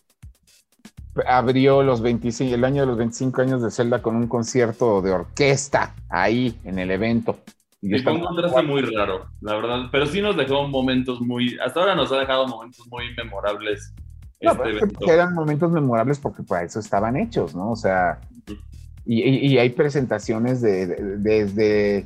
[1.28, 5.12] abrió los 25, el año de los 25 años de Zelda con un concierto de
[5.12, 7.40] orquesta ahí en el evento.
[7.82, 9.90] Y fue un contraste muy raro, la verdad.
[9.92, 11.58] Pero sí nos dejó momentos muy.
[11.64, 13.94] Hasta ahora nos ha dejado momentos muy memorables
[14.40, 17.72] este eran momentos memorables porque para eso estaban hechos, ¿no?
[17.72, 18.20] O sea,
[19.06, 22.06] y, hay presentaciones de, desde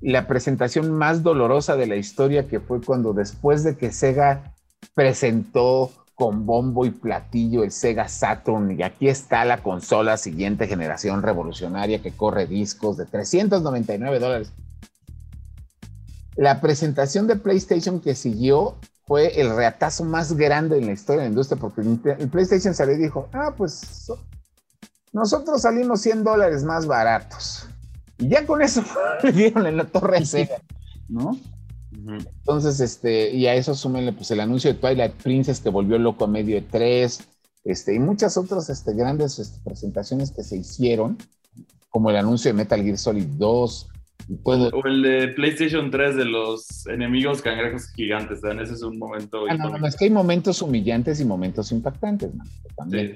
[0.00, 4.54] la presentación más dolorosa de la historia que fue cuando después de que Sega
[4.94, 11.22] presentó con bombo y platillo el Sega Saturn y aquí está la consola siguiente generación
[11.22, 14.52] revolucionaria que corre discos de 399 dólares.
[16.36, 18.76] La presentación de PlayStation que siguió
[19.10, 22.94] fue el reatazo más grande en la historia de la industria, porque el PlayStation salió
[22.94, 24.08] y dijo, ah, pues
[25.12, 27.66] nosotros salimos 100 dólares más baratos.
[28.18, 28.84] Y ya con eso
[29.24, 30.62] le dieron en la torre a Sega,
[31.08, 31.36] ¿no?
[31.90, 36.26] Entonces, este, y a eso súmenle pues el anuncio de Twilight Princess que volvió loco
[36.26, 37.26] a medio de tres,
[37.64, 41.18] este, y muchas otras este, grandes este, presentaciones que se hicieron,
[41.88, 43.88] como el anuncio de Metal Gear Solid 2,
[44.42, 48.62] o el de PlayStation 3 de los enemigos cangrejos gigantes, ¿verdad?
[48.62, 49.44] Ese es un momento.
[49.48, 52.30] Ah, no, no, es que hay momentos humillantes y momentos impactantes.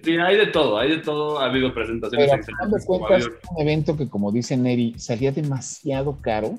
[0.03, 1.39] Sí, hay de todo, hay de todo.
[1.39, 2.85] Ha habido presentaciones excelentes.
[2.85, 6.59] Cuentas, un evento que, como dice Neri, salía demasiado caro.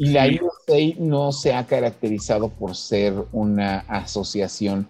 [0.00, 4.86] Y la USA no se ha caracterizado por ser una asociación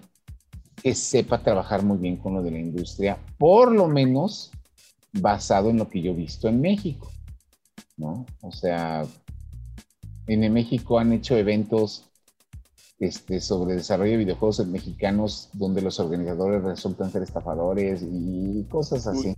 [0.83, 4.53] que sepa trabajar muy bien con lo de la industria, por lo menos
[5.13, 7.11] basado en lo que yo he visto en México.
[7.99, 8.25] ¿No?
[8.41, 9.05] O sea,
[10.27, 12.05] en México han hecho eventos
[12.99, 19.37] este, sobre desarrollo de videojuegos mexicanos donde los organizadores resultan ser estafadores y cosas así.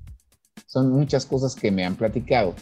[0.66, 2.54] Son muchas cosas que me han platicado.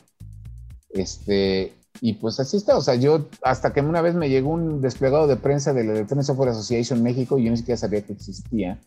[0.90, 2.76] Este, y pues así está.
[2.76, 5.92] O sea, yo hasta que una vez me llegó un desplegado de prensa de la
[5.92, 8.78] Electronic Software Association México y yo ni siquiera sabía que existía.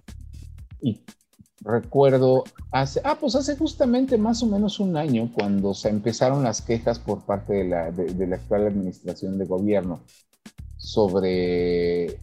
[0.82, 1.02] Y
[1.64, 6.62] recuerdo hace, ah, pues hace justamente más o menos un año cuando se empezaron las
[6.62, 10.00] quejas por parte de la, de, la actual administración de gobierno
[10.78, 12.20] sobre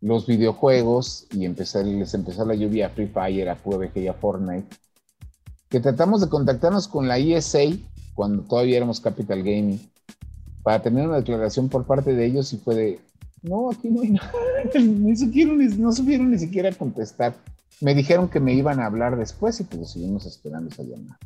[0.00, 4.14] los videojuegos y empezar, les empezó la lluvia a Free Fire, a PUBG y a
[4.14, 4.76] Fortnite,
[5.70, 7.60] que tratamos de contactarnos con la ESA
[8.14, 9.80] cuando todavía éramos Capital Gaming
[10.62, 13.00] para tener una declaración por parte de ellos y fue de,
[13.42, 14.30] no, aquí no hay nada,
[15.78, 17.34] no supieron ni siquiera contestar.
[17.80, 21.18] Me dijeron que me iban a hablar después y pues seguimos esperando esa llamada.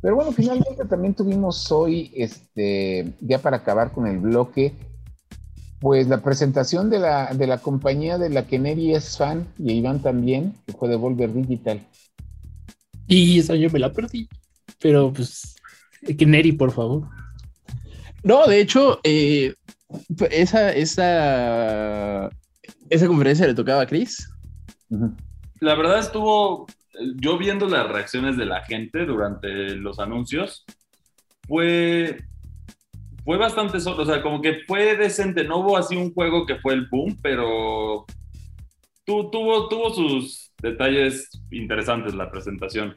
[0.00, 4.74] Pero bueno, finalmente también tuvimos hoy, este, ya para acabar con el bloque,
[5.80, 9.72] pues la presentación de la, de la compañía de la que Neri es fan y
[9.72, 11.80] Iván también, que fue de Volver Digital.
[13.06, 14.28] Y esa yo me la perdí,
[14.78, 15.56] pero pues,
[16.18, 17.08] que Neri, por favor.
[18.22, 19.54] No, de hecho, eh,
[20.30, 22.30] esa, esa,
[22.90, 24.28] esa conferencia le tocaba a Chris.
[25.60, 26.66] La verdad estuvo,
[27.16, 30.64] yo viendo las reacciones de la gente durante los anuncios,
[31.46, 32.24] fue,
[33.24, 36.56] fue bastante solo, o sea, como que fue decente, no hubo así un juego que
[36.56, 38.04] fue el boom, pero
[39.04, 42.94] tuvo, tuvo sus detalles interesantes la presentación.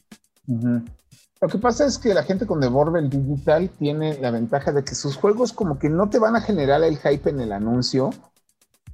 [1.39, 4.95] Lo que pasa es que la gente con Devolver Digital tiene la ventaja de que
[4.95, 8.09] sus juegos como que no te van a generar el hype en el anuncio,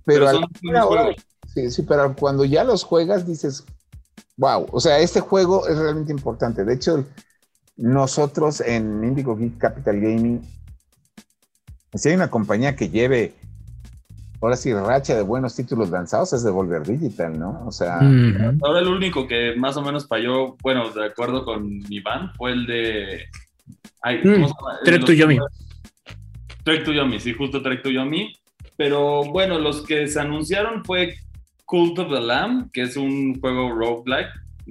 [0.04, 0.28] pero,
[0.62, 1.14] pero
[1.54, 3.64] Sí, sí, pero cuando ya los juegas dices,
[4.38, 6.64] wow, o sea, este juego es realmente importante.
[6.64, 7.06] De hecho,
[7.78, 10.42] nosotros en Indigo Geek Capital Gaming,
[11.94, 13.36] si hay una compañía que lleve,
[14.42, 17.64] ahora sí, racha de buenos títulos lanzados, es Devolver Digital, ¿no?
[17.68, 18.00] O sea...
[18.64, 22.66] Ahora el único que más o menos falló, bueno, de acuerdo con Iván, fue el
[22.66, 23.26] de...
[24.02, 24.48] Ay, mm,
[24.84, 25.38] Trek to Yomi.
[26.64, 28.34] Trek to Yomi, sí, justo Trek to Yomi.
[28.76, 31.16] Pero bueno, los que se anunciaron fue
[31.66, 34.30] Cult of the Lamb, que es un juego roguelike,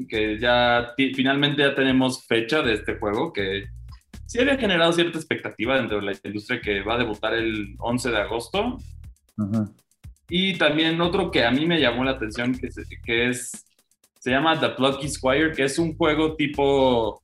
[0.09, 3.67] que ya finalmente ya tenemos fecha de este juego, que
[4.27, 8.11] sí había generado cierta expectativa dentro de la industria que va a debutar el 11
[8.11, 8.79] de agosto.
[10.29, 13.67] Y también otro que a mí me llamó la atención, que es, que es
[14.19, 17.23] Se llama The Plucky Squire, que es un juego tipo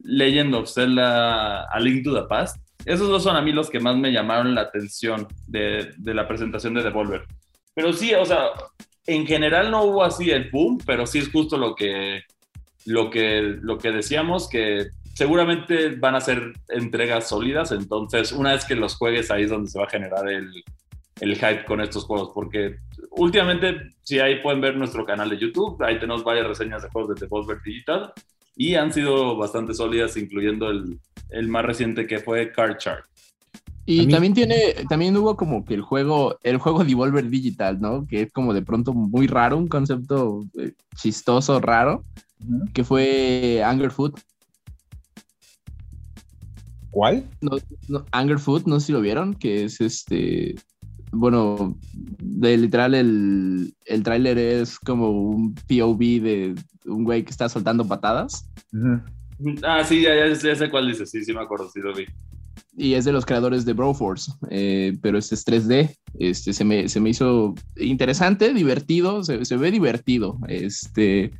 [0.00, 2.56] Legend of Zelda A Link to the Past.
[2.84, 6.26] Esos dos son a mí los que más me llamaron la atención de, de la
[6.26, 7.26] presentación de Devolver.
[7.74, 8.50] Pero sí, o sea,
[9.08, 12.24] en general no hubo así el boom, pero sí es justo lo que,
[12.84, 18.66] lo que, lo que decíamos, que seguramente van a ser entregas sólidas, entonces una vez
[18.66, 20.62] que los juegues ahí es donde se va a generar el,
[21.20, 22.76] el hype con estos juegos, porque
[23.12, 27.14] últimamente, si ahí pueden ver nuestro canal de YouTube, ahí tenemos varias reseñas de juegos
[27.14, 28.12] de Devolver Digital
[28.56, 30.98] y han sido bastante sólidas, incluyendo el,
[31.30, 33.08] el más reciente que fue Card Shark.
[33.90, 38.06] Y también tiene, también hubo como que el juego, el juego Devolver Digital, ¿no?
[38.06, 42.04] Que es como de pronto muy raro, un concepto eh, chistoso, raro,
[42.74, 44.20] que fue Anger Food.
[46.90, 47.24] ¿Cuál?
[47.40, 47.52] No,
[47.88, 50.54] no, Anger Food, no sé si lo vieron, que es este,
[51.10, 51.78] bueno,
[52.18, 57.88] de literal el, el tráiler es como un POV de un güey que está soltando
[57.88, 58.50] patadas.
[59.62, 62.04] Ah, sí, ya, ya, ya, sé cuál dice, sí, sí me acuerdo, sí lo vi.
[62.78, 65.96] Y es de los creadores de Broforce, eh, pero este es 3D.
[66.18, 70.38] Este, se, me, se me hizo interesante, divertido, se, se, ve divertido.
[70.46, 71.32] Este,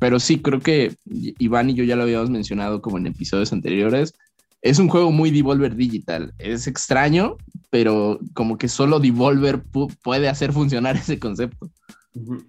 [0.00, 0.96] pero sí, creo que
[1.38, 4.14] Iván y yo ya lo habíamos mencionado como en episodios anteriores
[4.62, 6.32] es un juego muy Devolver Digital.
[6.38, 7.36] Es extraño,
[7.70, 9.62] pero como que solo Devolver
[10.02, 11.68] puede hacer funcionar ese concepto.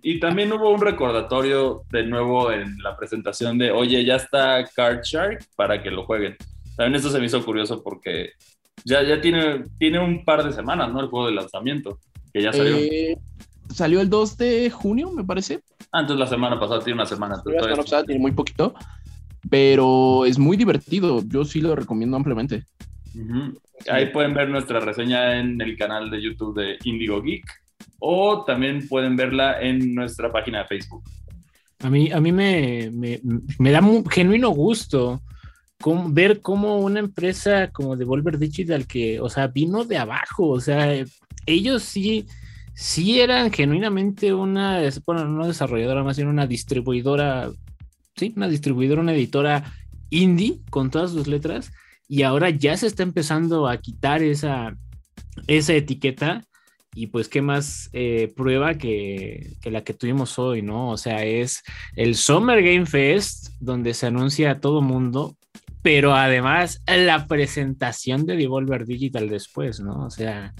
[0.02, 5.02] Y también hubo un recordatorio de nuevo en la presentación de, oye, ya está Card
[5.04, 6.36] Shark para que lo jueguen.
[6.76, 8.32] También esto se me hizo curioso porque
[8.84, 11.02] ya, ya tiene, tiene un par de semanas, ¿no?
[11.02, 12.00] El juego de lanzamiento,
[12.34, 12.76] que ya salió.
[12.78, 13.18] Eh,
[13.70, 15.62] salió el 2 de junio, me parece.
[15.92, 17.36] Ah, entonces la semana pasada tiene una semana.
[17.46, 18.74] La semana pasada tiene muy poquito
[19.50, 21.22] pero es muy divertido.
[21.28, 22.66] Yo sí lo recomiendo ampliamente.
[23.16, 23.60] Uh -huh.
[23.90, 27.46] Ahí pueden ver nuestra reseña en el canal de YouTube de Indigo Geek
[28.00, 31.04] o también pueden verla en nuestra página de Facebook.
[31.80, 33.20] A mí, a mí me, me,
[33.60, 35.22] me da un genuino gusto
[36.10, 40.94] ver cómo una empresa como Devolver Digital, que, o sea, vino de abajo, o sea,
[41.46, 42.26] ellos sí,
[42.74, 47.52] sí eran genuinamente una, bueno, no desarrolladora, más bien una distribuidora
[48.16, 49.74] sí, una distribuidora, una editora
[50.10, 51.72] indie con todas sus letras
[52.08, 54.76] y ahora ya se está empezando a quitar esa,
[55.48, 56.44] esa etiqueta
[56.96, 60.92] y pues qué más eh, prueba que, que, la que tuvimos hoy, ¿no?
[60.92, 61.64] O sea, es
[61.96, 65.36] el Summer Game Fest donde se anuncia a todo mundo,
[65.84, 70.06] pero además la presentación de Devolver Digital después, ¿no?
[70.06, 70.56] O sea,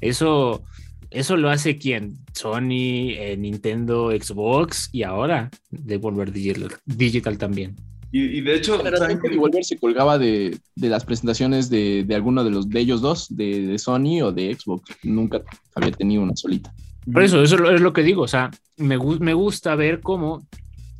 [0.00, 0.64] eso
[1.10, 2.18] eso lo hace quién?
[2.32, 7.76] Sony, eh, Nintendo, Xbox y ahora Devolver Digital, Digital también.
[8.10, 12.44] Y, y, de hecho, generalmente Devolver se colgaba de, de las presentaciones de, de, alguno
[12.44, 14.96] de los de ellos dos, de, de, Sony o de Xbox.
[15.02, 15.42] Nunca
[15.74, 16.72] había tenido una solita.
[17.10, 18.22] Por eso, eso es lo que digo.
[18.22, 20.46] O sea, me, me gusta ver cómo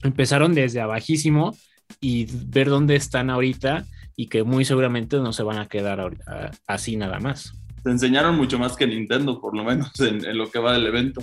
[0.02, 1.56] empezaron desde abajísimo
[2.00, 3.84] y ver dónde están ahorita
[4.16, 8.36] y que muy seguramente no se van a quedar ahorita, así nada más te enseñaron
[8.36, 11.22] mucho más que Nintendo, por lo menos en, en lo que va del evento.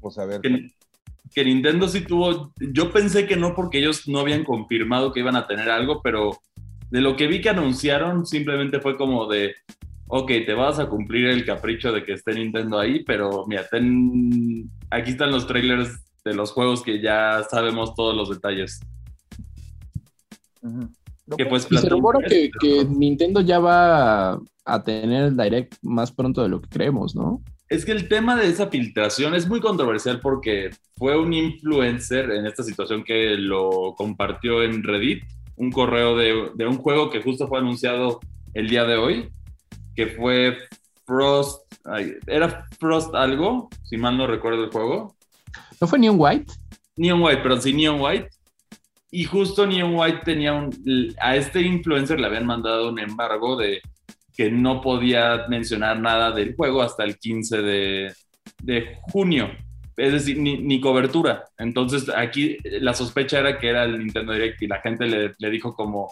[0.00, 0.40] Pues a ver.
[0.40, 0.70] Que,
[1.34, 2.52] que, Nintendo sí tuvo.
[2.58, 6.38] Yo pensé que no, porque ellos no habían confirmado que iban a tener algo, pero
[6.90, 9.54] de lo que vi que anunciaron, simplemente fue como de.
[10.12, 14.68] Ok, te vas a cumplir el capricho de que esté Nintendo ahí, pero mira, ten,
[14.90, 18.80] aquí están los trailers de los juegos que ya sabemos todos los detalles.
[20.62, 21.36] Uh -huh.
[21.36, 26.10] Que pues, y se rumora que, que, Nintendo ya va a tener el Direct más
[26.10, 27.40] pronto de lo que creemos, ¿no?
[27.68, 32.46] Es que el tema de esa filtración es muy controversial porque fue un influencer en
[32.46, 35.22] esta situación que lo compartió en Reddit,
[35.54, 38.18] un correo de, de un juego que justo fue anunciado
[38.54, 39.30] el día de hoy,
[39.94, 40.56] que fue
[41.06, 45.16] Frost, ay, era Frost algo, si mal no recuerdo el juego.
[45.80, 46.52] ¿No fue Neon White?
[46.96, 48.28] Neon White, pero sí Neon White.
[49.10, 50.70] Y justo Neon White tenía un,
[51.20, 53.80] a este influencer le habían mandado un embargo de
[54.36, 58.12] que no podía mencionar nada del juego hasta el 15 de,
[58.62, 59.50] de junio.
[59.96, 61.44] Es decir, ni, ni, cobertura.
[61.58, 65.50] Entonces aquí la sospecha era que era el Nintendo Direct y la gente le, le
[65.50, 66.10] dijo como,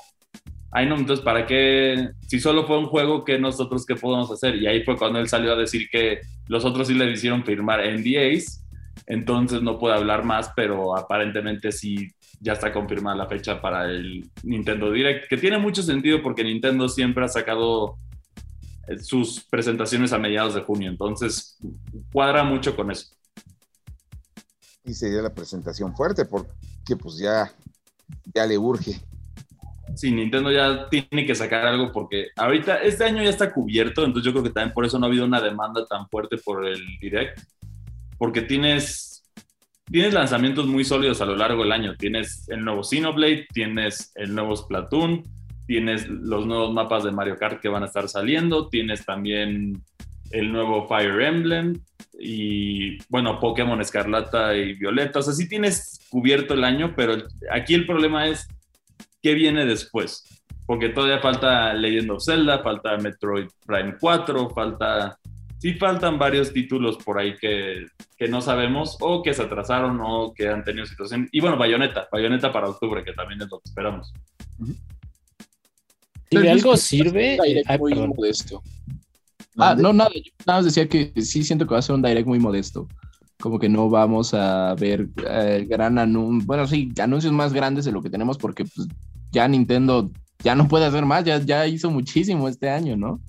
[0.72, 2.10] ay no, entonces ¿para qué?
[2.26, 4.56] Si solo fue un juego, ¿qué nosotros qué podemos hacer?
[4.56, 7.80] Y ahí fue cuando él salió a decir que los otros sí le hicieron firmar
[7.80, 8.64] NDAs,
[9.08, 14.30] entonces no puede hablar más, pero aparentemente sí ya está confirmada la fecha para el
[14.42, 17.96] Nintendo Direct, que tiene mucho sentido porque Nintendo siempre ha sacado
[19.02, 21.58] sus presentaciones a mediados de junio, entonces
[22.12, 23.08] cuadra mucho con eso.
[24.84, 27.50] Y sería la presentación fuerte porque pues ya,
[28.34, 29.00] ya le urge.
[29.94, 34.26] Sí, Nintendo ya tiene que sacar algo porque ahorita este año ya está cubierto, entonces
[34.26, 36.80] yo creo que también por eso no ha habido una demanda tan fuerte por el
[37.00, 37.40] Direct,
[38.18, 39.08] porque tienes
[39.90, 41.96] tienes lanzamientos muy sólidos a lo largo del año.
[41.96, 45.22] Tienes el nuevo Xenoblade, tienes el nuevo Splatoon,
[45.66, 49.82] tienes los nuevos mapas de Mario Kart que van a estar saliendo, tienes también
[50.30, 51.80] el nuevo Fire Emblem
[52.18, 55.20] y, bueno, Pokémon Escarlata y Violeta.
[55.20, 57.16] O sea, sí tienes cubierto el año, pero
[57.50, 58.46] aquí el problema es
[59.22, 60.24] qué viene después.
[60.66, 65.18] Porque todavía falta Legend of Zelda, falta Metroid Prime 4, falta
[65.58, 67.86] sí faltan varios títulos por ahí que,
[68.28, 71.28] no sabemos o que se atrasaron o que han tenido situación.
[71.32, 74.12] Y bueno, Bayonetta, Bayonetta para octubre, que también es lo que esperamos.
[76.30, 77.38] Si de algo sirve,
[77.78, 78.62] muy modesto.
[79.56, 82.02] Ah, no, nada, yo nada más decía que sí siento que va a ser un
[82.02, 82.86] direct muy modesto.
[83.40, 87.92] Como que no vamos a ver eh, gran anuncio, bueno, sí, anuncios más grandes de
[87.92, 88.88] lo que tenemos porque pues,
[89.30, 90.10] ya Nintendo
[90.42, 93.20] ya no puede hacer más, ya, ya hizo muchísimo este año, ¿no?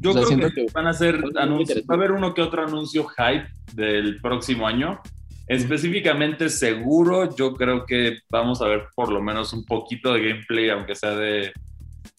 [0.00, 3.48] Yo creo que, van a ser anuncios, va a haber uno que otro anuncio hype
[3.74, 5.00] del próximo año.
[5.48, 10.70] Específicamente seguro, yo creo que vamos a ver por lo menos un poquito de gameplay,
[10.70, 11.52] aunque sea de,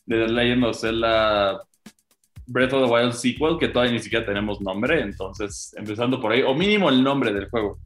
[0.06, 1.62] de The Legend of Zelda
[2.48, 6.42] Breath of the Wild sequel, que todavía ni siquiera tenemos nombre, entonces empezando por ahí,
[6.42, 7.80] o mínimo el nombre del juego.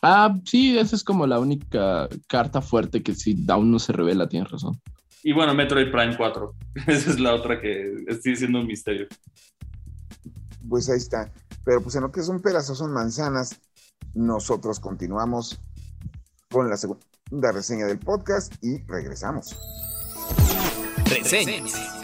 [0.00, 4.28] Ah, sí, esa es como la única carta fuerte que si aún no se revela,
[4.28, 4.80] tienes razón.
[5.22, 6.54] Y bueno, Metroid Prime 4.
[6.86, 9.06] Esa es la otra que estoy siendo un misterio.
[10.68, 11.32] Pues ahí está.
[11.64, 13.60] Pero pues en lo que son peras o son manzanas,
[14.14, 15.60] nosotros continuamos
[16.50, 19.56] con la segunda reseña del podcast y regresamos.
[21.06, 22.01] Reseñas.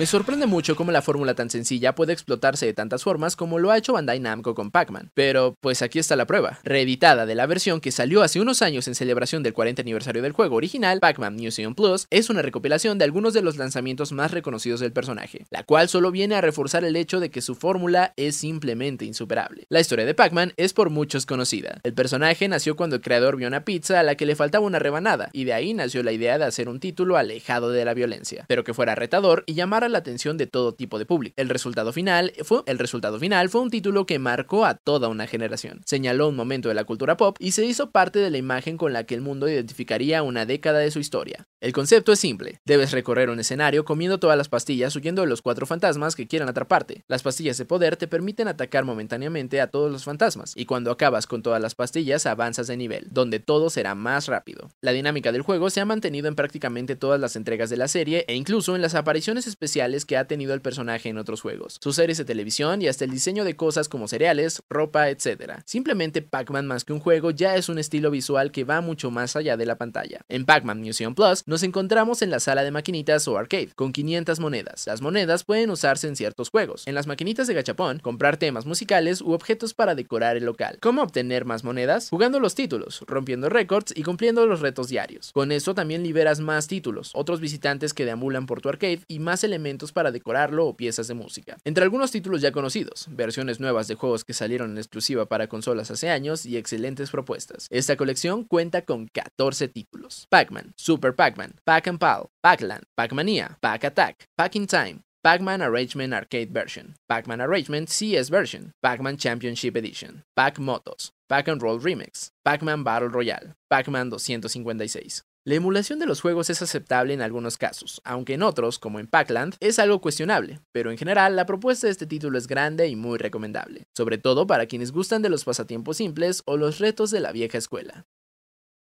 [0.00, 3.70] Me sorprende mucho cómo la fórmula tan sencilla puede explotarse de tantas formas como lo
[3.70, 5.10] ha hecho Bandai Namco con Pac-Man.
[5.12, 6.58] Pero, pues aquí está la prueba.
[6.64, 10.32] Reeditada de la versión que salió hace unos años en celebración del 40 aniversario del
[10.32, 14.80] juego original, Pac-Man Museum Plus es una recopilación de algunos de los lanzamientos más reconocidos
[14.80, 18.36] del personaje, la cual solo viene a reforzar el hecho de que su fórmula es
[18.36, 19.66] simplemente insuperable.
[19.68, 21.78] La historia de Pac-Man es por muchos conocida.
[21.82, 24.78] El personaje nació cuando el creador vio una pizza a la que le faltaba una
[24.78, 28.46] rebanada, y de ahí nació la idea de hacer un título alejado de la violencia,
[28.48, 31.34] pero que fuera retador y llamara la atención de todo tipo de público.
[31.36, 35.26] El resultado final fue, el resultado final fue un título que marcó a toda una
[35.26, 35.82] generación.
[35.84, 38.92] Señaló un momento de la cultura pop y se hizo parte de la imagen con
[38.92, 41.46] la que el mundo identificaría una década de su historia.
[41.60, 42.58] El concepto es simple.
[42.64, 46.48] Debes recorrer un escenario comiendo todas las pastillas huyendo de los cuatro fantasmas que quieran
[46.48, 47.04] atraparte.
[47.08, 51.26] Las pastillas de poder te permiten atacar momentáneamente a todos los fantasmas, y cuando acabas
[51.26, 54.70] con todas las pastillas avanzas de nivel, donde todo será más rápido.
[54.80, 58.24] La dinámica del juego se ha mantenido en prácticamente todas las entregas de la serie
[58.28, 61.96] e incluso en las apariciones especiales que ha tenido el personaje en otros juegos, sus
[61.96, 65.62] series de televisión y hasta el diseño de cosas como cereales, ropa, etc.
[65.64, 69.36] Simplemente Pac-Man más que un juego ya es un estilo visual que va mucho más
[69.36, 70.20] allá de la pantalla.
[70.28, 74.38] En Pac-Man Museum Plus nos encontramos en la sala de maquinitas o arcade, con 500
[74.38, 74.86] monedas.
[74.86, 76.86] Las monedas pueden usarse en ciertos juegos.
[76.86, 80.76] En las maquinitas de gachapón, comprar temas musicales u objetos para decorar el local.
[80.82, 82.10] ¿Cómo obtener más monedas?
[82.10, 85.32] Jugando los títulos, rompiendo récords y cumpliendo los retos diarios.
[85.32, 89.42] Con eso también liberas más títulos, otros visitantes que deambulan por tu arcade y más
[89.42, 89.59] elementos
[89.92, 91.58] para decorarlo o piezas de música.
[91.64, 95.90] Entre algunos títulos ya conocidos, versiones nuevas de juegos que salieron en exclusiva para consolas
[95.90, 97.66] hace años y excelentes propuestas.
[97.70, 100.26] Esta colección cuenta con 14 títulos.
[100.30, 106.94] Pac-Man, Super Pac-Man, Pac Pal, Pac-Land, Pac-Mania, Pac-Attack, Pac in Time, Pac-Man Arrangement Arcade Version,
[107.08, 115.22] Pac-Man Arrangement CS Version, Pac-Man Championship Edition, Pac-Motos, Pac-and-Roll Remix, Pac-Man Battle Royale, Pac-Man 256.
[115.50, 119.08] La emulación de los juegos es aceptable en algunos casos, aunque en otros, como en
[119.08, 122.94] Pac-Land, es algo cuestionable, pero en general la propuesta de este título es grande y
[122.94, 127.18] muy recomendable, sobre todo para quienes gustan de los pasatiempos simples o los retos de
[127.18, 128.06] la vieja escuela.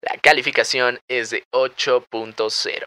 [0.00, 2.86] La calificación es de 8.0.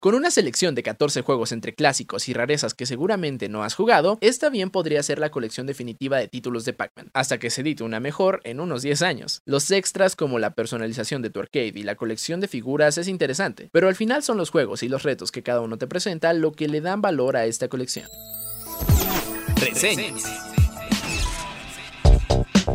[0.00, 4.16] Con una selección de 14 juegos entre clásicos y rarezas que seguramente no has jugado,
[4.20, 7.82] esta bien podría ser la colección definitiva de títulos de Pac-Man, hasta que se edite
[7.82, 9.42] una mejor en unos 10 años.
[9.44, 13.70] Los extras como la personalización de tu arcade y la colección de figuras es interesante,
[13.72, 16.52] pero al final son los juegos y los retos que cada uno te presenta lo
[16.52, 18.06] que le dan valor a esta colección.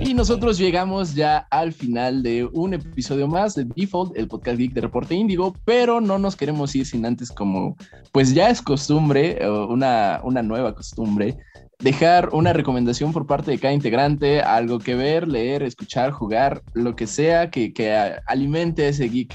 [0.02, 4.74] Y nosotros llegamos ya al final de un episodio más de Default, el podcast geek
[4.74, 7.76] de Reporte Índigo, pero no nos queremos ir sin antes como,
[8.12, 11.38] pues ya es costumbre, una, una nueva costumbre,
[11.80, 16.96] dejar una recomendación por parte de cada integrante, algo que ver, leer, escuchar, jugar, lo
[16.96, 17.94] que sea que, que
[18.26, 19.34] alimente ese geek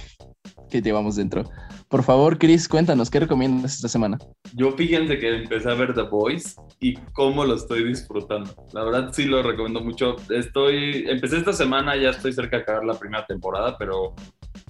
[0.70, 1.44] que llevamos dentro.
[1.88, 4.18] Por favor, Chris, cuéntanos, ¿qué recomiendas esta semana?
[4.52, 8.50] Yo fíjense que empecé a ver The Voice y cómo lo estoy disfrutando.
[8.74, 10.16] La verdad sí lo recomiendo mucho.
[10.28, 14.14] Estoy, empecé esta semana, ya estoy cerca de acabar la primera temporada, pero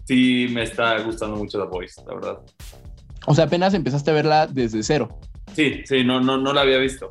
[0.05, 2.39] sí me está gustando mucho The Voice, la verdad.
[3.27, 5.09] O sea, apenas empezaste a verla desde cero.
[5.55, 7.09] Sí, sí, no, no, no la había visto.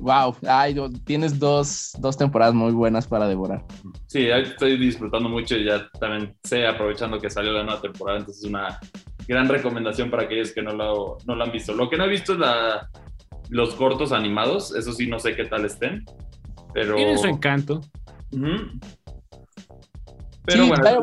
[0.00, 3.64] Wow, ay, tienes dos, dos temporadas muy buenas para devorar.
[4.06, 8.44] Sí, estoy disfrutando mucho y ya también sé, aprovechando que salió la nueva temporada, entonces
[8.44, 8.78] es una
[9.30, 11.72] gran recomendación para aquellos que no lo, no lo han visto.
[11.72, 12.90] Lo que no he visto es la,
[13.48, 16.04] los cortos animados, eso sí, no sé qué tal estén,
[16.74, 16.96] pero...
[16.96, 17.80] Tiene su encanto.
[20.44, 21.00] Pero bueno,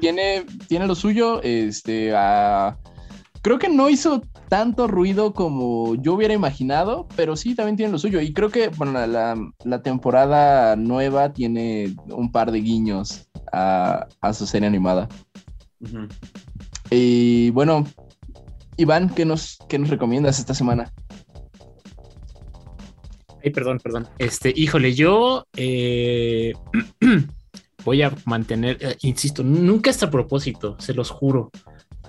[0.00, 2.12] tiene, tiene lo suyo, este...
[2.12, 2.72] Uh,
[3.42, 7.98] creo que no hizo tanto ruido como yo hubiera imaginado, pero sí también tiene lo
[7.98, 8.20] suyo.
[8.20, 14.68] Y creo que bueno, la, temporada nueva tiene un par de guiños a, su serie
[14.68, 15.08] animada.
[16.90, 17.86] Y bueno,
[18.76, 20.92] Iván, ¿qué nos, qué nos recomiendas esta semana?
[23.44, 24.08] Ay, perdón, perdón.
[24.18, 26.52] Este, híjole, yo eh,
[27.84, 31.50] voy a mantener, eh, insisto, nunca está a propósito, se los juro,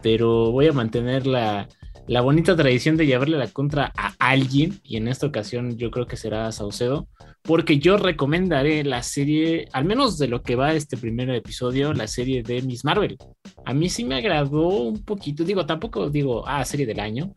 [0.02, 1.68] pero voy a mantener la,
[2.10, 6.08] la bonita tradición de llevarle la contra a alguien, y en esta ocasión yo creo
[6.08, 7.08] que será Saucedo,
[7.44, 12.08] porque yo recomendaré la serie, al menos de lo que va este primer episodio, la
[12.08, 13.16] serie de Miss Marvel.
[13.64, 17.36] A mí sí me agradó un poquito, digo, tampoco digo, ah, serie del año,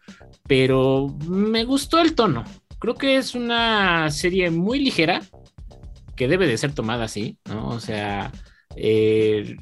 [0.48, 2.42] pero me gustó el tono.
[2.78, 5.20] Creo que es una serie muy ligera,
[6.16, 7.68] que debe de ser tomada así, ¿no?
[7.68, 8.32] O sea,
[8.74, 9.54] eh,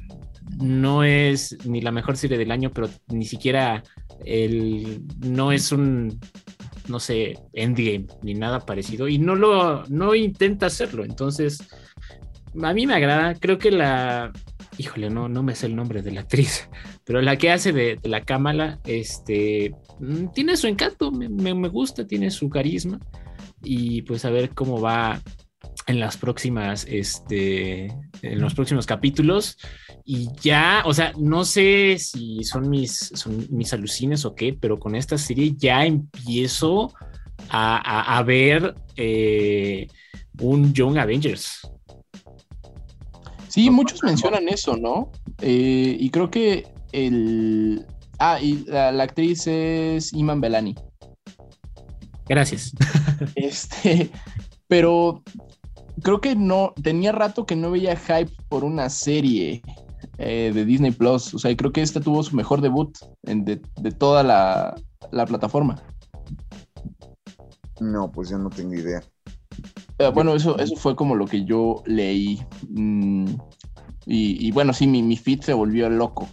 [0.57, 3.83] no es ni la mejor serie del año, pero ni siquiera
[4.25, 6.19] el, no es un,
[6.87, 11.03] no sé, endgame ni nada parecido y no lo, no intenta hacerlo.
[11.03, 11.67] Entonces,
[12.61, 14.31] a mí me agrada, creo que la,
[14.77, 16.69] híjole, no, no me sé el nombre de la actriz,
[17.05, 22.05] pero la que hace de, la cámara, este, mm, tiene su encanto, me, me, gusta,
[22.05, 22.99] tiene su carisma
[23.63, 25.21] y pues a ver cómo va
[25.87, 27.85] en las próximas, este,
[28.21, 29.57] en los próximos capítulos.
[30.05, 34.79] Y ya, o sea, no sé si son mis, son mis alucines o qué, pero
[34.79, 36.93] con esta serie ya empiezo
[37.49, 39.87] a, ver eh,
[40.39, 41.61] un Young Avengers.
[43.47, 45.11] Sí, muchos mencionan eso, ¿no?
[45.41, 47.85] Eh, y creo que el...
[48.19, 50.75] Ah, y la, actriz es Iman Belani.
[52.27, 52.71] Gracias.
[53.35, 54.09] Este,
[54.67, 55.21] pero
[56.01, 59.61] creo que no, tenía rato que no veía hype por una serie
[60.23, 61.33] eh, de Disney Plus.
[61.33, 63.57] O sea, creo que esta tuvo su mejor debut de,
[63.91, 64.75] toda la,
[65.25, 65.81] plataforma.
[67.79, 69.01] No, pues yo no tengo idea.
[69.97, 72.45] Eh, bueno, eso, eso fue como lo que yo leí.
[72.69, 73.33] Mm,
[74.05, 76.27] y, bueno, sí, mi, mi feed se volvió loco.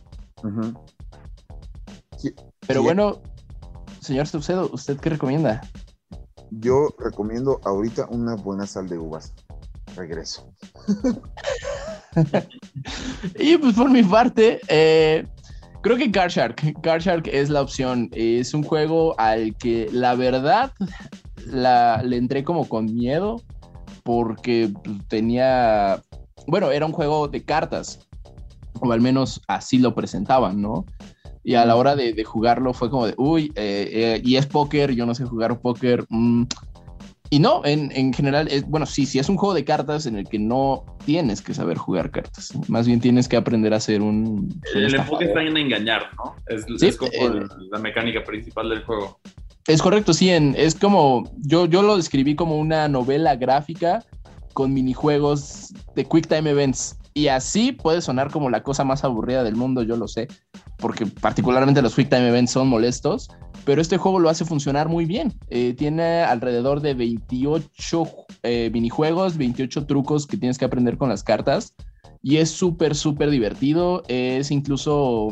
[2.66, 3.22] Pero bueno,
[4.00, 5.62] señor Saucedo, ¿usted qué recomienda?
[6.50, 9.32] Yo recomiendo ahorita una buena sal de uvas.
[9.96, 10.52] Regreso.
[13.38, 15.26] y pues por mi parte, eh,
[15.82, 16.80] creo que Car Shark.
[16.82, 18.08] Car Shark es la opción.
[18.12, 20.72] Es un juego al que la verdad
[21.46, 23.42] la, le entré como con miedo
[24.02, 26.02] porque pues, tenía,
[26.46, 27.98] bueno, era un juego de cartas,
[28.80, 30.86] o al menos así lo presentaban, ¿no?
[31.44, 34.92] Y a la hora de, jugarlo fue como de, uy, eh, eh, y es póker,
[34.92, 36.04] yo no sé jugar póker.
[36.08, 36.44] Mm,
[37.30, 40.16] y no, en, en general, es, bueno, sí, sí es un juego de cartas en
[40.16, 42.52] el que no tienes que saber jugar cartas.
[42.68, 44.48] Más bien tienes que aprender a hacer un.
[44.74, 46.36] el enfoque está en engañar, ¿no?
[46.46, 49.20] Es, como eh, la mecánica principal del juego.
[49.66, 50.30] Es correcto, sí.
[50.30, 51.30] En, es como.
[51.38, 54.04] Yo, yo lo describí como una novela gráfica
[54.54, 56.96] con minijuegos de Quick Time Events.
[57.18, 60.28] Y así puede sonar como la cosa más aburrida del mundo, yo lo sé.
[60.76, 63.28] Porque particularmente los Quick Time Events son molestos
[63.68, 65.34] pero este juego lo hace funcionar muy bien.
[65.50, 68.04] Eh, tiene alrededor de 28
[68.42, 71.74] eh, minijuegos, 28 trucos que tienes que aprender con las cartas.
[72.22, 74.04] Y es súper, súper divertido.
[74.08, 75.28] Es incluso,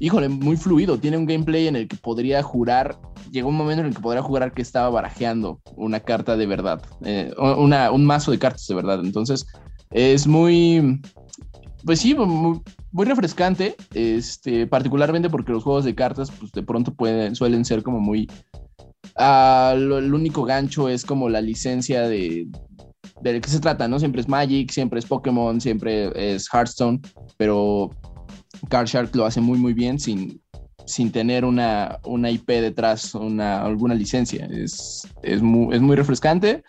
[0.00, 0.98] híjole, muy fluido.
[0.98, 2.98] Tiene un gameplay en el que podría jurar.
[3.30, 6.82] Llegó un momento en el que podría jurar que estaba barajeando una carta de verdad.
[7.04, 9.04] Eh, un mazo de cartas de verdad.
[9.04, 9.46] Entonces,
[9.90, 11.00] es muy.
[11.84, 17.34] Pues sí, muy, refrescante, este, particularmente porque los juegos de cartas, pues de pronto pueden,
[17.34, 18.28] suelen ser como muy...
[19.18, 22.48] Uh, el único gancho es como la licencia de,
[23.22, 23.98] de qué se trata, ¿no?
[23.98, 27.00] Siempre es Magic, siempre es Pokémon, siempre es Hearthstone,
[27.36, 27.90] pero
[28.68, 30.40] Card Shark lo hace muy, muy bien sin,
[30.86, 34.46] sin tener una, una IP detrás, una, alguna licencia.
[34.50, 36.62] Es, es, muy, es muy refrescante.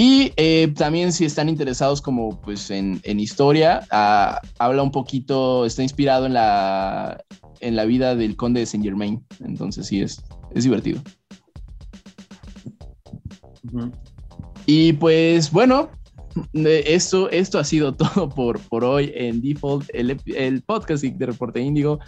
[0.00, 5.82] Y eh, también si están interesados como pues en, historia, ah, habla un poquito, está
[5.82, 7.24] inspirado en la,
[7.58, 9.26] en la vida del conde de Saint Germain.
[9.44, 10.22] Entonces sí, es,
[10.54, 11.02] es divertido.
[14.66, 15.90] Y pues bueno,
[16.54, 21.60] esto, esto ha sido todo por, por hoy en Default, el, el podcast de Reporte
[21.60, 21.98] Índigo,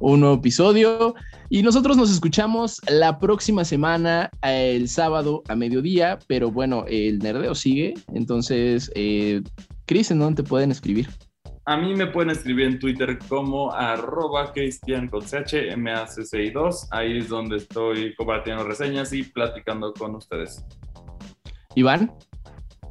[0.00, 1.14] un nuevo episodio.
[1.48, 7.54] Y nosotros nos escuchamos la próxima semana, el sábado a mediodía, pero bueno, el nerdeo
[7.54, 7.94] sigue.
[8.14, 9.42] Entonces, eh,
[9.86, 11.08] Cris, ¿en dónde te pueden escribir?
[11.66, 16.88] A mí me pueden escribir en Twitter como arroba cristian con CHMACCI2.
[16.90, 20.64] Ahí es donde estoy compartiendo reseñas y platicando con ustedes.
[21.74, 22.12] Iván.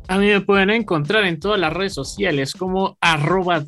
[0.09, 3.63] A mí me pueden encontrar en todas las redes sociales como arroba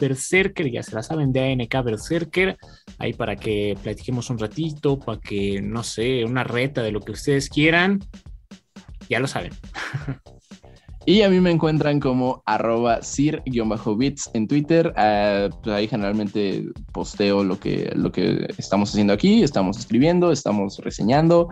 [0.00, 2.56] Berserker, ya se la saben, de ANK Berserker,
[2.98, 7.12] ahí para que platiquemos un ratito, para que, no sé, una reta de lo que
[7.12, 8.00] ustedes quieran,
[9.10, 9.52] ya lo saben.
[11.04, 14.94] Y a mí me encuentran como arroba sir-bits en Twitter.
[14.96, 20.78] Ah, pues ahí generalmente posteo lo que, lo que estamos haciendo aquí, estamos escribiendo, estamos
[20.78, 21.48] reseñando.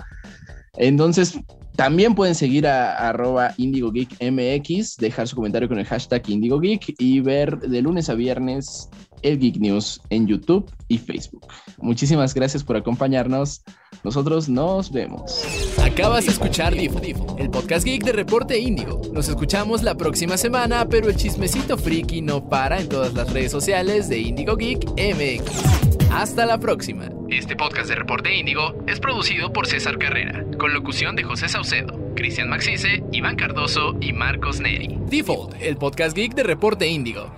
[0.74, 1.36] Entonces,
[1.80, 7.58] también pueden seguir a, arroba IndigoGeekMX, dejar su comentario con el hashtag IndigoGeek y ver
[7.58, 8.90] de lunes a viernes
[9.22, 11.46] el Geek News en YouTube y Facebook.
[11.78, 13.62] Muchísimas gracias por acompañarnos.
[14.04, 15.42] Nosotros nos vemos.
[15.82, 17.00] Acabas de escuchar Difo,
[17.38, 19.00] el podcast geek de Reporte Índigo.
[19.14, 23.52] Nos escuchamos la próxima semana, pero el chismecito friki no para en todas las redes
[23.52, 25.99] sociales de Indigo Geek MX.
[26.12, 27.08] Hasta la próxima.
[27.28, 31.96] Este podcast de Reporte Índigo es producido por César Carrera, con locución de José Saucedo,
[32.16, 34.98] Cristian Maxice, Iván Cardoso y Marcos Neri.
[35.06, 37.30] Default, el podcast geek de Reporte Índigo.